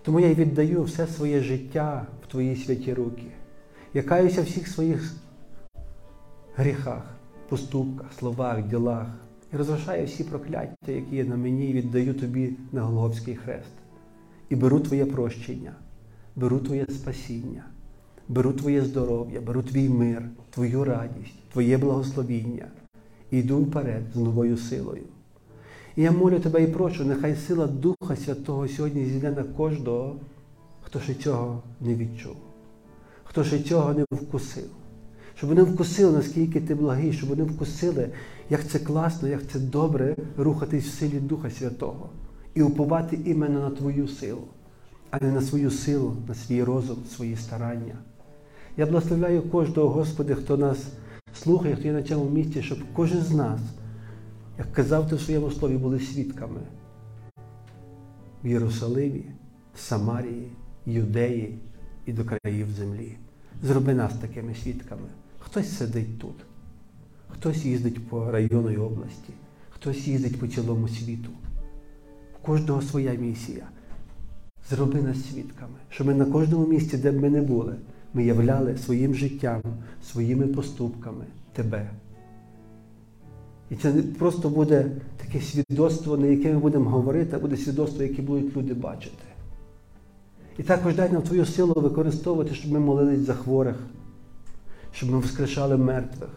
Тому 0.02 0.19
я 0.19 0.28
й 0.28 0.34
віддаю 0.36 0.84
все 0.84 1.08
своє 1.08 1.39
життя 1.39 2.08
в 2.24 2.32
Твої 2.32 2.56
святі 2.56 2.93
руки. 2.93 3.28
Я 3.93 4.04
каюся 4.04 4.41
всіх 4.41 4.67
своїх 4.67 5.13
гріхах, 6.56 7.12
поступках, 7.54 8.13
словах, 8.20 8.68
ділах 8.68 9.08
і 9.54 9.58
розрушаю 9.58 10.06
всі 10.06 10.24
прокляття, 10.24 10.92
які 10.92 11.16
є 11.16 11.26
на 11.26 11.38
мені, 11.38 11.70
і 11.70 11.74
віддаю 11.74 12.13
тобі 12.13 12.54
на 12.71 12.82
Голговський 12.82 13.36
хрест. 13.36 13.73
І 14.50 14.56
беру 14.56 14.80
Твоє 14.80 15.06
прощення, 15.06 15.73
беру 16.36 16.60
Твоє 16.60 16.86
спасіння 16.90 17.63
беру 18.27 18.54
Твоє 18.54 18.82
здоров'я, 18.82 19.42
беру 19.42 19.63
Твій 19.63 19.90
мир, 19.90 20.30
Твою 20.50 20.84
радість, 20.84 21.50
Твоє 21.52 21.77
благословіння 21.77 22.67
і 23.32 23.38
йду 23.38 23.58
вперед 23.58 24.04
з 24.13 24.15
новою 24.15 24.58
силою. 24.58 25.04
І 25.96 26.02
я 26.02 26.12
молю 26.12 26.40
тебе 26.40 26.63
і 26.63 26.67
прошу, 26.67 27.06
нехай 27.06 27.36
сила 27.36 27.67
Духа 27.67 28.15
Святого 28.15 28.67
сьогодні 28.67 29.06
зійде 29.06 29.32
на 29.32 29.44
кожного, 29.44 30.15
хто 30.82 31.00
ще 31.00 31.13
цього 31.13 31.63
не 31.82 31.96
відчув, 31.96 32.36
хто 33.23 33.44
ще 33.44 33.60
цього 33.60 33.94
не 33.94 34.06
вкусив. 34.12 34.69
Щоб 35.44 35.56
вони 35.56 35.63
вкусили, 35.71 36.12
наскільки 36.12 36.62
ти 36.62 36.75
благий, 36.75 37.13
щоб 37.13 37.29
вони 37.29 37.44
вкусили, 37.44 38.10
як 38.50 38.67
це 38.67 38.79
класно, 38.79 39.27
як 39.27 39.48
це 39.48 39.60
добре 39.60 40.15
рухатись 40.37 40.85
в 40.85 41.00
силі 41.00 41.19
Духа 41.19 41.50
Святого 41.50 42.10
і 42.54 42.62
уповати 42.62 43.19
іменно 43.25 43.60
на 43.60 43.69
Твою 43.69 44.08
силу, 44.08 44.48
а 45.12 45.19
не 45.19 45.31
на 45.31 45.41
свою 45.41 45.71
силу, 45.71 46.15
на 46.27 46.33
свій 46.33 46.63
розум, 46.63 46.98
свої 47.15 47.35
старання. 47.35 47.96
Я 48.77 48.85
благословляю 48.85 49.41
кожного, 49.41 49.89
Господи, 49.89 50.35
хто 50.35 50.58
нас 50.58 50.87
слухає, 51.33 51.75
хто 51.75 51.87
є 51.87 51.94
на 51.94 52.04
цьому 52.04 52.29
місці, 52.29 52.63
щоб 52.63 52.77
кожен 52.94 53.21
з 53.21 53.31
нас, 53.31 53.60
як 54.58 54.73
казав 54.73 55.10
ти 55.10 55.15
в 55.15 55.21
своєму 55.21 55.52
слові, 55.52 55.77
були 55.77 56.00
свідками 56.00 56.62
в 58.44 58.48
Єрусалимі, 58.48 59.25
Самарії, 59.75 60.52
Юдеї 60.85 61.60
і 62.06 62.13
до 62.13 62.23
країв 62.25 62.71
землі. 62.71 63.17
Зроби 63.63 63.94
нас 63.94 64.13
такими 64.13 64.56
свідками. 64.56 65.08
Хтось 65.54 65.77
сидить 65.77 66.19
тут, 66.19 66.35
хтось 67.27 67.65
їздить 67.65 68.08
по 68.08 68.31
району 68.31 68.71
і 68.71 68.77
області, 68.77 69.33
хтось 69.69 70.08
їздить 70.08 70.39
по 70.39 70.47
цілому 70.47 70.87
світу. 70.87 71.29
У 72.41 72.45
кожного 72.45 72.81
своя 72.81 73.13
місія. 73.13 73.67
Зроби 74.69 75.01
нас 75.01 75.17
свідками, 75.29 75.73
щоб 75.89 76.08
ми 76.08 76.13
на 76.13 76.25
кожному 76.25 76.67
місці, 76.67 76.97
де 76.97 77.12
б 77.12 77.21
ми 77.21 77.29
не 77.29 77.41
були, 77.41 77.75
ми 78.13 78.23
являли 78.23 78.77
своїм 78.77 79.15
життям, 79.15 79.62
своїми 80.04 80.47
поступками 80.47 81.25
Тебе. 81.54 81.89
І 83.69 83.75
це 83.75 83.93
не 83.93 84.01
просто 84.01 84.49
буде 84.49 84.91
таке 85.17 85.41
свідоцтво, 85.41 86.17
на 86.17 86.27
яке 86.27 86.54
ми 86.54 86.60
будемо 86.60 86.89
говорити, 86.89 87.35
а 87.35 87.39
буде 87.39 87.58
свідоцтво, 87.58 88.04
яке 88.04 88.21
будуть 88.21 88.58
люди 88.58 88.73
бачити. 88.73 89.23
І 90.58 90.63
також 90.63 90.95
дай 90.95 91.12
нам 91.12 91.21
Твою 91.21 91.45
силу 91.45 91.73
використовувати, 91.73 92.56
щоб 92.56 92.71
ми 92.71 92.79
молились 92.79 93.19
за 93.19 93.33
хворих, 93.33 93.75
щоб 94.94 95.12
ми 95.12 95.17
воскрешали 95.17 95.77
мертвих, 95.77 96.29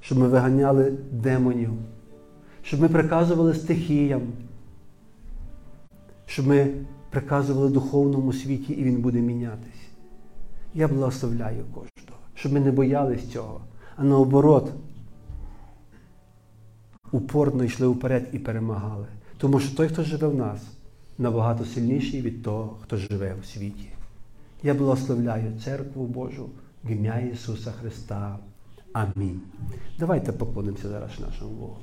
щоб 0.00 0.18
ми 0.18 0.28
виганяли 0.28 0.98
демонів, 1.12 1.70
щоб 2.62 2.80
ми 2.80 2.88
приказували 2.88 3.54
стихіям, 3.54 4.22
щоб 6.26 6.46
ми 6.46 6.74
приказували 7.10 7.68
духовному 7.68 8.32
світі 8.32 8.72
і 8.72 8.84
він 8.84 9.02
буде 9.02 9.18
мінятись. 9.18 9.88
Я 10.74 10.88
благословляю 10.88 11.64
кожного, 11.64 12.18
щоб 12.34 12.52
ми 12.52 12.60
не 12.60 12.72
боялись 12.72 13.28
цього, 13.28 13.60
а 13.96 14.04
наоборот, 14.04 14.72
упорно 17.12 17.64
йшли 17.64 17.86
вперед 17.86 18.28
і 18.32 18.38
перемагали. 18.38 19.06
Тому 19.38 19.60
що 19.60 19.76
той, 19.76 19.88
хто 19.88 20.02
живе 20.02 20.28
в 20.28 20.34
нас, 20.34 20.60
набагато 21.18 21.64
сильніший 21.64 22.20
від 22.20 22.42
того, 22.42 22.76
хто 22.82 22.96
живе 22.96 23.36
у 23.40 23.44
світі. 23.44 23.88
Я 24.62 24.74
благословляю 24.74 25.52
церкву 25.64 26.06
Божу 26.06 26.48
в 26.84 26.90
ім'я 26.90 27.18
Ісуса 27.18 27.72
Христа. 27.72 28.38
Амінь. 28.92 29.40
Давайте 29.98 30.32
поклонимося 30.32 30.88
зараз 30.88 31.20
нашому 31.20 31.50
Богу. 31.50 31.76